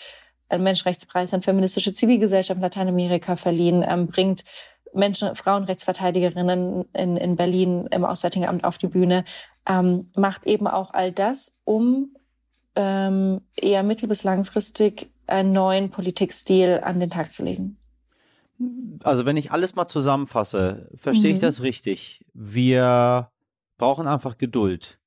einen 0.50 0.64
Menschenrechtspreis 0.64 1.36
an 1.36 1.44
feministische 1.44 1.94
Zivilgesellschaft 1.94 2.58
in 2.58 2.64
Lateinamerika 2.64 3.36
verliehen, 3.36 3.86
ähm, 3.88 4.08
bringt 4.08 4.44
Menschen, 4.94 5.36
Frauenrechtsverteidigerinnen 5.36 6.86
in, 6.94 7.18
in 7.18 7.36
Berlin 7.36 7.88
im 7.92 8.06
Auswärtigen 8.06 8.46
Amt 8.46 8.64
auf 8.64 8.78
die 8.78 8.88
Bühne, 8.88 9.26
ähm, 9.68 10.10
macht 10.16 10.46
eben 10.46 10.68
auch 10.68 10.94
all 10.94 11.12
das, 11.12 11.56
um 11.64 12.16
ähm, 12.76 13.42
eher 13.56 13.84
mittel- 13.84 14.10
bis 14.10 14.24
langfristig 14.24 15.10
einen 15.28 15.52
neuen 15.52 15.90
Politikstil 15.90 16.82
an 16.84 17.00
den 17.00 17.10
Tag 17.10 17.32
zu 17.32 17.44
legen. 17.44 17.78
Also 19.04 19.26
wenn 19.26 19.38
ich 19.38 19.52
alles 19.52 19.76
mal 19.76 19.88
zusammenfasse, 19.88 20.90
verstehe 20.96 21.32
mhm. 21.32 21.36
ich 21.36 21.42
das 21.42 21.62
richtig. 21.62 22.26
Wir 22.34 23.30
brauchen 23.78 24.08
einfach 24.08 24.38
Geduld. 24.38 25.00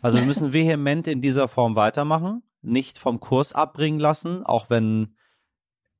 Also 0.00 0.18
wir 0.18 0.24
müssen 0.24 0.52
vehement 0.52 1.06
in 1.08 1.20
dieser 1.20 1.48
Form 1.48 1.76
weitermachen, 1.76 2.42
nicht 2.62 2.98
vom 2.98 3.20
Kurs 3.20 3.52
abbringen 3.52 4.00
lassen, 4.00 4.44
auch 4.44 4.70
wenn 4.70 5.14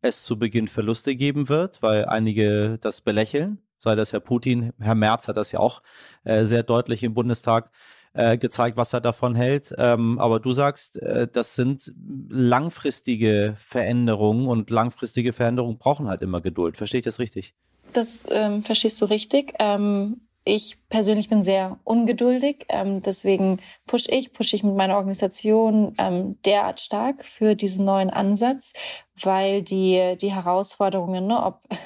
es 0.05 0.23
zu 0.23 0.39
Beginn 0.39 0.69
Verluste 0.69 1.17
geben 1.17 1.49
wird, 1.49 1.83
weil 1.83 2.05
einige 2.07 2.79
das 2.81 3.01
belächeln. 3.01 3.59
Sei 3.79 3.95
das 3.95 4.13
Herr 4.13 4.21
Putin, 4.21 4.73
Herr 4.79 4.95
Merz 4.95 5.29
hat 5.29 5.37
das 5.37 5.53
ja 5.53 5.61
auch 5.61 5.83
äh, 6.25 6.45
sehr 6.45 6.63
deutlich 6.63 7.03
im 7.03 7.15
Bundestag 7.15 7.71
äh, 8.15 8.39
gezeigt, 8.39 8.77
was 8.77 8.93
er 8.93 9.01
davon 9.01 9.35
hält. 9.35 9.75
Ähm, 9.77 10.19
aber 10.19 10.41
du 10.41 10.53
sagst, 10.53 11.03
äh, 11.03 11.29
das 11.31 11.55
sind 11.55 11.93
langfristige 12.29 13.57
Veränderungen 13.59 14.47
und 14.47 14.71
langfristige 14.71 15.33
Veränderungen 15.33 15.79
brauchen 15.79 16.09
halt 16.09 16.23
immer 16.23 16.41
Geduld. 16.41 16.77
Verstehe 16.77 17.01
ich 17.01 17.05
das 17.05 17.19
richtig? 17.19 17.55
Das 17.93 18.21
ähm, 18.31 18.63
verstehst 18.63 19.01
du 19.01 19.07
richtig. 19.07 19.55
Ähm, 19.59 20.24
ich 20.45 20.77
persönlich 20.91 21.29
bin 21.29 21.43
sehr 21.43 21.79
ungeduldig, 21.85 22.67
ähm, 22.69 23.03
deswegen 23.03 23.61
push 23.87 24.07
ich, 24.09 24.33
push 24.33 24.53
ich 24.53 24.63
mit 24.63 24.77
meiner 24.77 24.97
Organisation 24.97 25.95
ähm, 25.99 26.39
derart 26.45 26.81
stark 26.81 27.25
für 27.25 27.55
diesen 27.55 27.87
neuen 27.87 28.11
Ansatz, 28.11 28.75
weil 29.21 29.63
die 29.63 30.17
die 30.21 30.35
Herausforderungen, 30.35 31.27
ne, 31.27 31.43
ob 31.43 31.63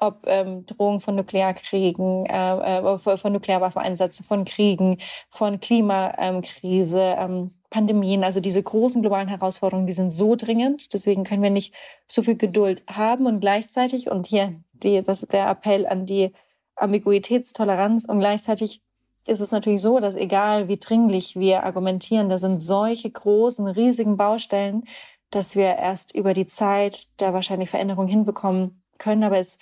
ob 0.00 0.22
ähm, 0.26 0.64
Drohungen 0.66 1.00
von 1.00 1.16
Nuklearkriegen, 1.16 2.26
äh, 2.26 2.78
äh, 2.78 2.98
von 2.98 3.32
Nuklearwaffeneinsätzen, 3.32 4.24
von 4.24 4.44
Kriegen, 4.44 4.98
von 5.28 5.58
Klimakrise, 5.58 7.16
ähm, 7.18 7.50
Pandemien, 7.70 8.24
also 8.24 8.40
diese 8.40 8.62
großen 8.62 9.02
globalen 9.02 9.28
Herausforderungen, 9.28 9.86
die 9.86 9.92
sind 9.92 10.12
so 10.12 10.36
dringend. 10.36 10.94
Deswegen 10.94 11.24
können 11.24 11.42
wir 11.42 11.50
nicht 11.50 11.74
so 12.06 12.22
viel 12.22 12.36
Geduld 12.36 12.84
haben 12.88 13.26
und 13.26 13.40
gleichzeitig, 13.40 14.08
und 14.10 14.26
hier 14.26 14.54
die, 14.72 15.02
das 15.02 15.22
ist 15.24 15.32
der 15.32 15.48
Appell 15.50 15.86
an 15.86 16.06
die 16.06 16.32
Ambiguitätstoleranz 16.78 18.04
und 18.04 18.18
gleichzeitig 18.18 18.82
ist 19.26 19.40
es 19.40 19.52
natürlich 19.52 19.82
so, 19.82 20.00
dass 20.00 20.16
egal 20.16 20.68
wie 20.68 20.78
dringlich 20.78 21.36
wir 21.36 21.64
argumentieren, 21.64 22.28
da 22.28 22.38
sind 22.38 22.60
solche 22.60 23.10
großen, 23.10 23.66
riesigen 23.66 24.16
Baustellen, 24.16 24.84
dass 25.30 25.56
wir 25.56 25.76
erst 25.76 26.14
über 26.14 26.32
die 26.32 26.46
Zeit 26.46 27.20
der 27.20 27.34
wahrscheinlich 27.34 27.68
Veränderung 27.68 28.06
hinbekommen 28.06 28.82
können. 28.98 29.24
Aber 29.24 29.38
es 29.38 29.58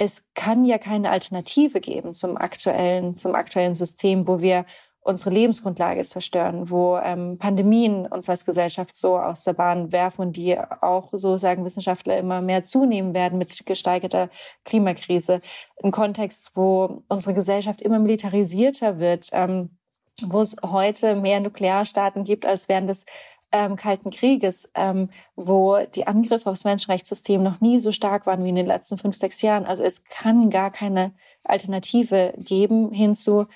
es 0.00 0.24
kann 0.34 0.64
ja 0.64 0.78
keine 0.78 1.10
Alternative 1.10 1.78
geben 1.78 2.14
zum 2.14 2.38
aktuellen, 2.38 3.18
zum 3.18 3.34
aktuellen 3.34 3.74
System, 3.74 4.26
wo 4.26 4.40
wir 4.40 4.64
unsere 5.02 5.30
Lebensgrundlage 5.30 6.02
zerstören, 6.04 6.70
wo 6.70 6.98
ähm, 6.98 7.38
Pandemien 7.38 8.06
uns 8.06 8.28
als 8.28 8.44
Gesellschaft 8.44 8.96
so 8.96 9.18
aus 9.18 9.44
der 9.44 9.54
Bahn 9.54 9.92
werfen 9.92 10.22
und 10.22 10.36
die 10.36 10.58
auch, 10.58 11.08
so 11.12 11.38
sagen 11.38 11.64
Wissenschaftler, 11.64 12.18
immer 12.18 12.42
mehr 12.42 12.64
zunehmen 12.64 13.14
werden 13.14 13.38
mit 13.38 13.64
gesteigerter 13.64 14.28
Klimakrise. 14.64 15.40
Im 15.82 15.90
Kontext, 15.90 16.50
wo 16.54 17.02
unsere 17.08 17.34
Gesellschaft 17.34 17.80
immer 17.80 17.98
militarisierter 17.98 18.98
wird, 18.98 19.28
ähm, 19.32 19.78
wo 20.22 20.40
es 20.40 20.56
heute 20.62 21.16
mehr 21.16 21.40
Nuklearstaaten 21.40 22.24
gibt, 22.24 22.44
als 22.44 22.68
während 22.68 22.90
es 22.90 23.06
ähm, 23.52 23.76
Kalten 23.76 24.10
Krieges, 24.10 24.70
ähm, 24.74 25.08
wo 25.34 25.78
die 25.94 26.06
Angriffe 26.06 26.50
aufs 26.50 26.64
Menschenrechtssystem 26.64 27.42
noch 27.42 27.60
nie 27.60 27.78
so 27.78 27.90
stark 27.90 28.26
waren 28.26 28.44
wie 28.44 28.50
in 28.50 28.54
den 28.54 28.66
letzten 28.66 28.98
fünf, 28.98 29.16
sechs 29.16 29.42
Jahren. 29.42 29.64
Also 29.64 29.82
es 29.82 30.04
kann 30.04 30.50
gar 30.50 30.70
keine 30.70 31.14
Alternative 31.44 32.34
geben 32.36 32.92
hin 32.92 33.14
zu 33.14 33.46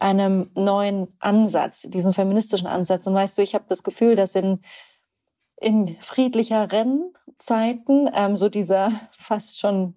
einem 0.00 0.50
neuen 0.54 1.08
Ansatz, 1.20 1.82
diesen 1.82 2.12
feministischen 2.12 2.66
Ansatz. 2.66 3.06
Und 3.06 3.14
weißt 3.14 3.38
du, 3.38 3.42
ich 3.42 3.54
habe 3.54 3.66
das 3.68 3.82
Gefühl, 3.82 4.16
dass 4.16 4.34
in, 4.34 4.60
in 5.60 5.96
friedlicher 6.00 6.72
Rennzeiten 6.72 8.10
ähm, 8.12 8.36
so 8.36 8.48
dieser 8.48 8.92
fast 9.12 9.60
schon 9.60 9.94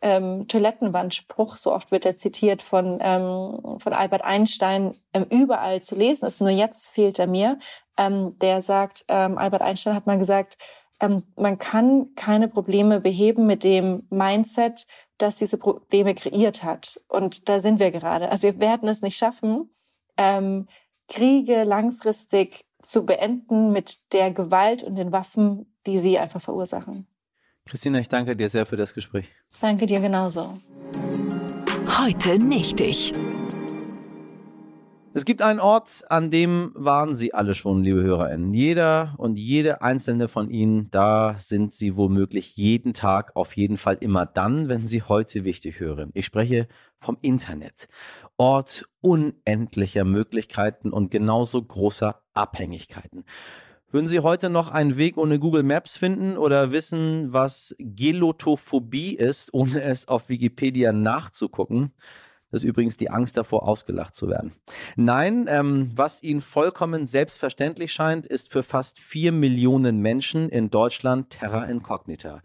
ähm, 0.00 0.48
Toilettenwandspruch, 0.48 1.56
so 1.56 1.72
oft 1.72 1.92
wird 1.92 2.04
er 2.04 2.16
zitiert 2.16 2.62
von, 2.62 2.98
ähm, 3.00 3.78
von 3.78 3.92
Albert 3.92 4.24
Einstein, 4.24 4.92
ähm, 5.14 5.26
überall 5.30 5.80
zu 5.80 5.94
lesen 5.94 6.26
ist. 6.26 6.40
Nur 6.40 6.50
jetzt 6.50 6.90
fehlt 6.90 7.18
er 7.18 7.28
mir. 7.28 7.58
Ähm, 7.96 8.36
der 8.40 8.62
sagt, 8.62 9.04
ähm, 9.08 9.38
Albert 9.38 9.62
Einstein 9.62 9.94
hat 9.94 10.06
mal 10.06 10.18
gesagt, 10.18 10.58
ähm, 11.00 11.24
man 11.36 11.58
kann 11.58 12.14
keine 12.16 12.48
Probleme 12.48 13.00
beheben 13.00 13.46
mit 13.46 13.64
dem 13.64 14.06
Mindset, 14.08 14.86
das 15.22 15.38
diese 15.38 15.56
Probleme 15.56 16.14
kreiert 16.14 16.62
hat. 16.62 17.00
Und 17.08 17.48
da 17.48 17.60
sind 17.60 17.78
wir 17.78 17.90
gerade. 17.90 18.30
Also 18.30 18.48
wir 18.48 18.60
werden 18.60 18.88
es 18.88 19.02
nicht 19.02 19.16
schaffen, 19.16 19.70
ähm, 20.16 20.68
Kriege 21.08 21.64
langfristig 21.64 22.64
zu 22.82 23.04
beenden 23.04 23.72
mit 23.72 24.12
der 24.12 24.30
Gewalt 24.30 24.82
und 24.82 24.96
den 24.96 25.12
Waffen, 25.12 25.72
die 25.86 25.98
sie 25.98 26.18
einfach 26.18 26.40
verursachen. 26.40 27.06
Christina, 27.66 28.00
ich 28.00 28.08
danke 28.08 28.34
dir 28.34 28.48
sehr 28.48 28.66
für 28.66 28.76
das 28.76 28.94
Gespräch. 28.94 29.28
Danke 29.60 29.86
dir 29.86 30.00
genauso. 30.00 30.58
Heute 31.98 32.38
nicht 32.38 32.80
ich. 32.80 33.12
Es 35.14 35.26
gibt 35.26 35.42
einen 35.42 35.60
Ort, 35.60 36.04
an 36.08 36.30
dem 36.30 36.72
waren 36.74 37.14
Sie 37.14 37.34
alle 37.34 37.54
schon, 37.54 37.82
liebe 37.84 38.02
HörerInnen. 38.02 38.54
Jeder 38.54 39.14
und 39.18 39.38
jede 39.38 39.82
einzelne 39.82 40.26
von 40.26 40.48
Ihnen, 40.48 40.90
da 40.90 41.34
sind 41.38 41.74
Sie 41.74 41.98
womöglich 41.98 42.56
jeden 42.56 42.94
Tag, 42.94 43.36
auf 43.36 43.54
jeden 43.54 43.76
Fall 43.76 43.98
immer 44.00 44.24
dann, 44.24 44.70
wenn 44.70 44.86
Sie 44.86 45.02
heute 45.02 45.44
wichtig 45.44 45.80
hören. 45.80 46.12
Ich 46.14 46.24
spreche 46.24 46.66
vom 46.98 47.18
Internet. 47.20 47.88
Ort 48.38 48.88
unendlicher 49.02 50.04
Möglichkeiten 50.04 50.90
und 50.90 51.10
genauso 51.10 51.62
großer 51.62 52.22
Abhängigkeiten. 52.32 53.24
Würden 53.90 54.08
Sie 54.08 54.20
heute 54.20 54.48
noch 54.48 54.70
einen 54.70 54.96
Weg 54.96 55.18
ohne 55.18 55.38
Google 55.38 55.62
Maps 55.62 55.98
finden 55.98 56.38
oder 56.38 56.72
wissen, 56.72 57.34
was 57.34 57.76
Gelotophobie 57.78 59.14
ist, 59.14 59.52
ohne 59.52 59.82
es 59.82 60.08
auf 60.08 60.30
Wikipedia 60.30 60.92
nachzugucken? 60.92 61.92
Das 62.52 62.62
ist 62.62 62.68
übrigens 62.68 62.98
die 62.98 63.10
Angst 63.10 63.38
davor, 63.38 63.66
ausgelacht 63.66 64.14
zu 64.14 64.28
werden. 64.28 64.52
Nein, 64.94 65.46
ähm, 65.48 65.90
was 65.94 66.22
Ihnen 66.22 66.42
vollkommen 66.42 67.06
selbstverständlich 67.06 67.92
scheint, 67.92 68.26
ist 68.26 68.52
für 68.52 68.62
fast 68.62 69.00
vier 69.00 69.32
Millionen 69.32 70.00
Menschen 70.00 70.50
in 70.50 70.68
Deutschland 70.70 71.30
Terra 71.30 71.64
Incognita. 71.64 72.42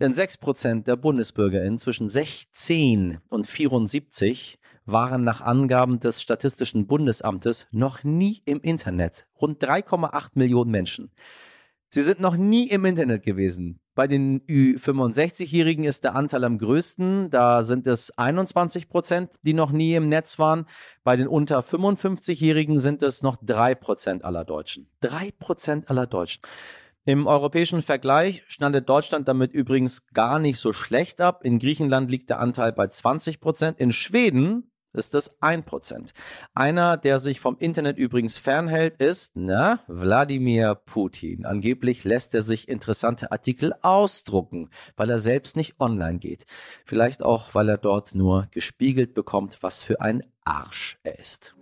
Denn 0.00 0.14
sechs 0.14 0.36
Prozent 0.36 0.88
der 0.88 0.96
BundesbürgerInnen 0.96 1.78
zwischen 1.78 2.10
16 2.10 3.18
und 3.28 3.46
74 3.46 4.58
waren 4.84 5.22
nach 5.22 5.42
Angaben 5.42 6.00
des 6.00 6.20
Statistischen 6.20 6.88
Bundesamtes 6.88 7.68
noch 7.70 8.02
nie 8.02 8.42
im 8.46 8.60
Internet. 8.60 9.28
Rund 9.40 9.62
3,8 9.62 10.30
Millionen 10.34 10.72
Menschen. 10.72 11.12
Sie 11.92 12.02
sind 12.02 12.20
noch 12.20 12.36
nie 12.36 12.68
im 12.68 12.84
Internet 12.84 13.24
gewesen. 13.24 13.80
Bei 13.96 14.06
den 14.06 14.42
Ü65-Jährigen 14.46 15.82
ist 15.82 16.04
der 16.04 16.14
Anteil 16.14 16.44
am 16.44 16.56
größten. 16.56 17.30
Da 17.30 17.64
sind 17.64 17.84
es 17.88 18.16
21 18.16 18.88
Prozent, 18.88 19.32
die 19.42 19.54
noch 19.54 19.72
nie 19.72 19.94
im 19.94 20.08
Netz 20.08 20.38
waren. 20.38 20.66
Bei 21.02 21.16
den 21.16 21.26
unter 21.26 21.60
55-Jährigen 21.60 22.78
sind 22.78 23.02
es 23.02 23.22
noch 23.22 23.36
drei 23.42 23.74
Prozent 23.74 24.24
aller 24.24 24.44
Deutschen. 24.44 24.88
Drei 25.00 25.32
Prozent 25.36 25.90
aller 25.90 26.06
Deutschen. 26.06 26.42
Im 27.06 27.26
europäischen 27.26 27.82
Vergleich 27.82 28.44
schneidet 28.46 28.88
Deutschland 28.88 29.26
damit 29.26 29.52
übrigens 29.52 30.06
gar 30.14 30.38
nicht 30.38 30.58
so 30.58 30.72
schlecht 30.72 31.20
ab. 31.20 31.44
In 31.44 31.58
Griechenland 31.58 32.08
liegt 32.08 32.30
der 32.30 32.38
Anteil 32.38 32.72
bei 32.72 32.86
20 32.86 33.40
Prozent. 33.40 33.80
In 33.80 33.90
Schweden 33.90 34.69
ist 34.92 35.14
das 35.14 35.40
1%. 35.40 36.12
Einer, 36.54 36.96
der 36.96 37.18
sich 37.18 37.40
vom 37.40 37.56
Internet 37.58 37.98
übrigens 37.98 38.36
fernhält, 38.36 39.00
ist, 39.00 39.32
na, 39.34 39.80
Wladimir 39.86 40.74
Putin. 40.74 41.46
Angeblich 41.46 42.04
lässt 42.04 42.34
er 42.34 42.42
sich 42.42 42.68
interessante 42.68 43.32
Artikel 43.32 43.72
ausdrucken, 43.82 44.70
weil 44.96 45.10
er 45.10 45.18
selbst 45.18 45.56
nicht 45.56 45.80
online 45.80 46.18
geht. 46.18 46.46
Vielleicht 46.84 47.22
auch, 47.22 47.54
weil 47.54 47.68
er 47.68 47.78
dort 47.78 48.14
nur 48.14 48.48
gespiegelt 48.50 49.14
bekommt, 49.14 49.58
was 49.62 49.82
für 49.82 50.00
ein 50.00 50.24
Arsch 50.44 50.98
er 51.02 51.18
ist. 51.18 51.54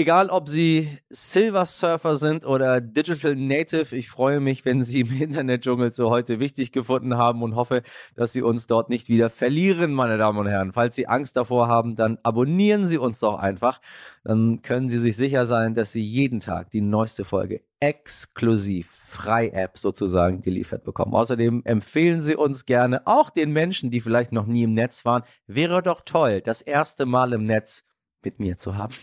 Egal, 0.00 0.30
ob 0.30 0.48
Sie 0.48 0.98
Silver 1.10 1.66
Surfer 1.66 2.16
sind 2.16 2.46
oder 2.46 2.80
Digital 2.80 3.36
Native, 3.36 3.94
ich 3.94 4.08
freue 4.08 4.40
mich, 4.40 4.64
wenn 4.64 4.82
Sie 4.82 5.00
im 5.00 5.20
Internetdschungel 5.20 5.92
so 5.92 6.08
heute 6.08 6.40
wichtig 6.40 6.72
gefunden 6.72 7.18
haben 7.18 7.42
und 7.42 7.54
hoffe, 7.54 7.82
dass 8.14 8.32
Sie 8.32 8.40
uns 8.40 8.66
dort 8.66 8.88
nicht 8.88 9.10
wieder 9.10 9.28
verlieren, 9.28 9.92
meine 9.92 10.16
Damen 10.16 10.38
und 10.38 10.46
Herren. 10.46 10.72
Falls 10.72 10.96
Sie 10.96 11.06
Angst 11.06 11.36
davor 11.36 11.68
haben, 11.68 11.96
dann 11.96 12.16
abonnieren 12.22 12.86
Sie 12.86 12.96
uns 12.96 13.20
doch 13.20 13.38
einfach. 13.38 13.82
Dann 14.24 14.62
können 14.62 14.88
Sie 14.88 14.96
sich 14.96 15.18
sicher 15.18 15.44
sein, 15.44 15.74
dass 15.74 15.92
Sie 15.92 16.00
jeden 16.00 16.40
Tag 16.40 16.70
die 16.70 16.80
neueste 16.80 17.26
Folge 17.26 17.60
exklusiv 17.78 18.90
frei 18.90 19.50
App 19.50 19.76
sozusagen 19.76 20.40
geliefert 20.40 20.82
bekommen. 20.82 21.12
Außerdem 21.12 21.60
empfehlen 21.66 22.22
Sie 22.22 22.36
uns 22.36 22.64
gerne 22.64 23.06
auch 23.06 23.28
den 23.28 23.52
Menschen, 23.52 23.90
die 23.90 24.00
vielleicht 24.00 24.32
noch 24.32 24.46
nie 24.46 24.62
im 24.62 24.72
Netz 24.72 25.04
waren. 25.04 25.24
Wäre 25.46 25.82
doch 25.82 26.00
toll, 26.06 26.40
das 26.40 26.62
erste 26.62 27.04
Mal 27.04 27.34
im 27.34 27.44
Netz 27.44 27.84
mit 28.22 28.40
mir 28.40 28.56
zu 28.56 28.78
haben 28.78 28.94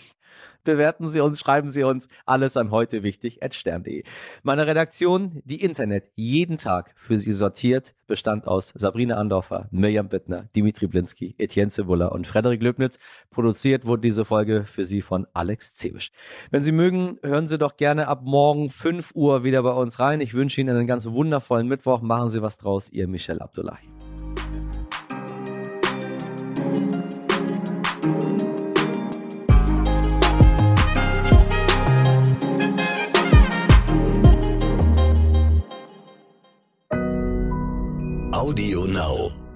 bewerten 0.64 1.10
Sie 1.10 1.22
uns, 1.22 1.40
schreiben 1.40 1.70
Sie 1.70 1.84
uns. 1.84 2.08
Alles 2.26 2.58
an 2.58 2.72
heute 2.72 3.04
wichtig 3.04 3.42
at 3.42 3.56
stern.de. 3.56 4.04
Meine 4.44 4.68
Redaktion, 4.68 5.42
die 5.46 5.62
Internet, 5.62 6.12
jeden 6.16 6.58
Tag 6.58 6.94
für 6.96 7.18
Sie 7.18 7.32
sortiert, 7.32 7.96
bestand 8.06 8.48
aus 8.48 8.74
Sabrina 8.76 9.16
Andorfer, 9.16 9.68
Mirjam 9.72 10.10
Bittner, 10.10 10.50
Dimitri 10.56 10.88
Blinski, 10.88 11.36
Etienne 11.38 11.72
Cebula 11.72 12.08
und 12.08 12.28
Frederik 12.28 12.62
Löbnitz. 12.62 13.00
Produziert 13.30 13.86
wurde 13.86 14.02
diese 14.02 14.26
Folge 14.26 14.66
für 14.66 14.86
Sie 14.86 15.02
von 15.02 15.26
Alex 15.34 15.74
Zebisch. 15.74 16.12
Wenn 16.52 16.64
Sie 16.64 16.72
mögen, 16.72 17.18
hören 17.24 17.48
Sie 17.48 17.58
doch 17.58 17.78
gerne 17.78 18.08
ab 18.08 18.22
morgen 18.24 18.70
5 18.70 19.12
Uhr 19.16 19.44
wieder 19.44 19.64
bei 19.64 19.72
uns 19.72 20.00
rein. 20.00 20.22
Ich 20.22 20.34
wünsche 20.34 20.62
Ihnen 20.62 20.76
einen 20.76 20.88
ganz 20.88 21.06
wundervollen 21.08 21.68
Mittwoch. 21.68 22.02
Machen 22.02 22.30
Sie 22.30 22.42
was 22.42 22.58
draus. 22.58 22.90
Ihr 22.90 23.08
Michel 23.08 23.42
Abdullahi. 23.42 23.97
now. 38.98 39.47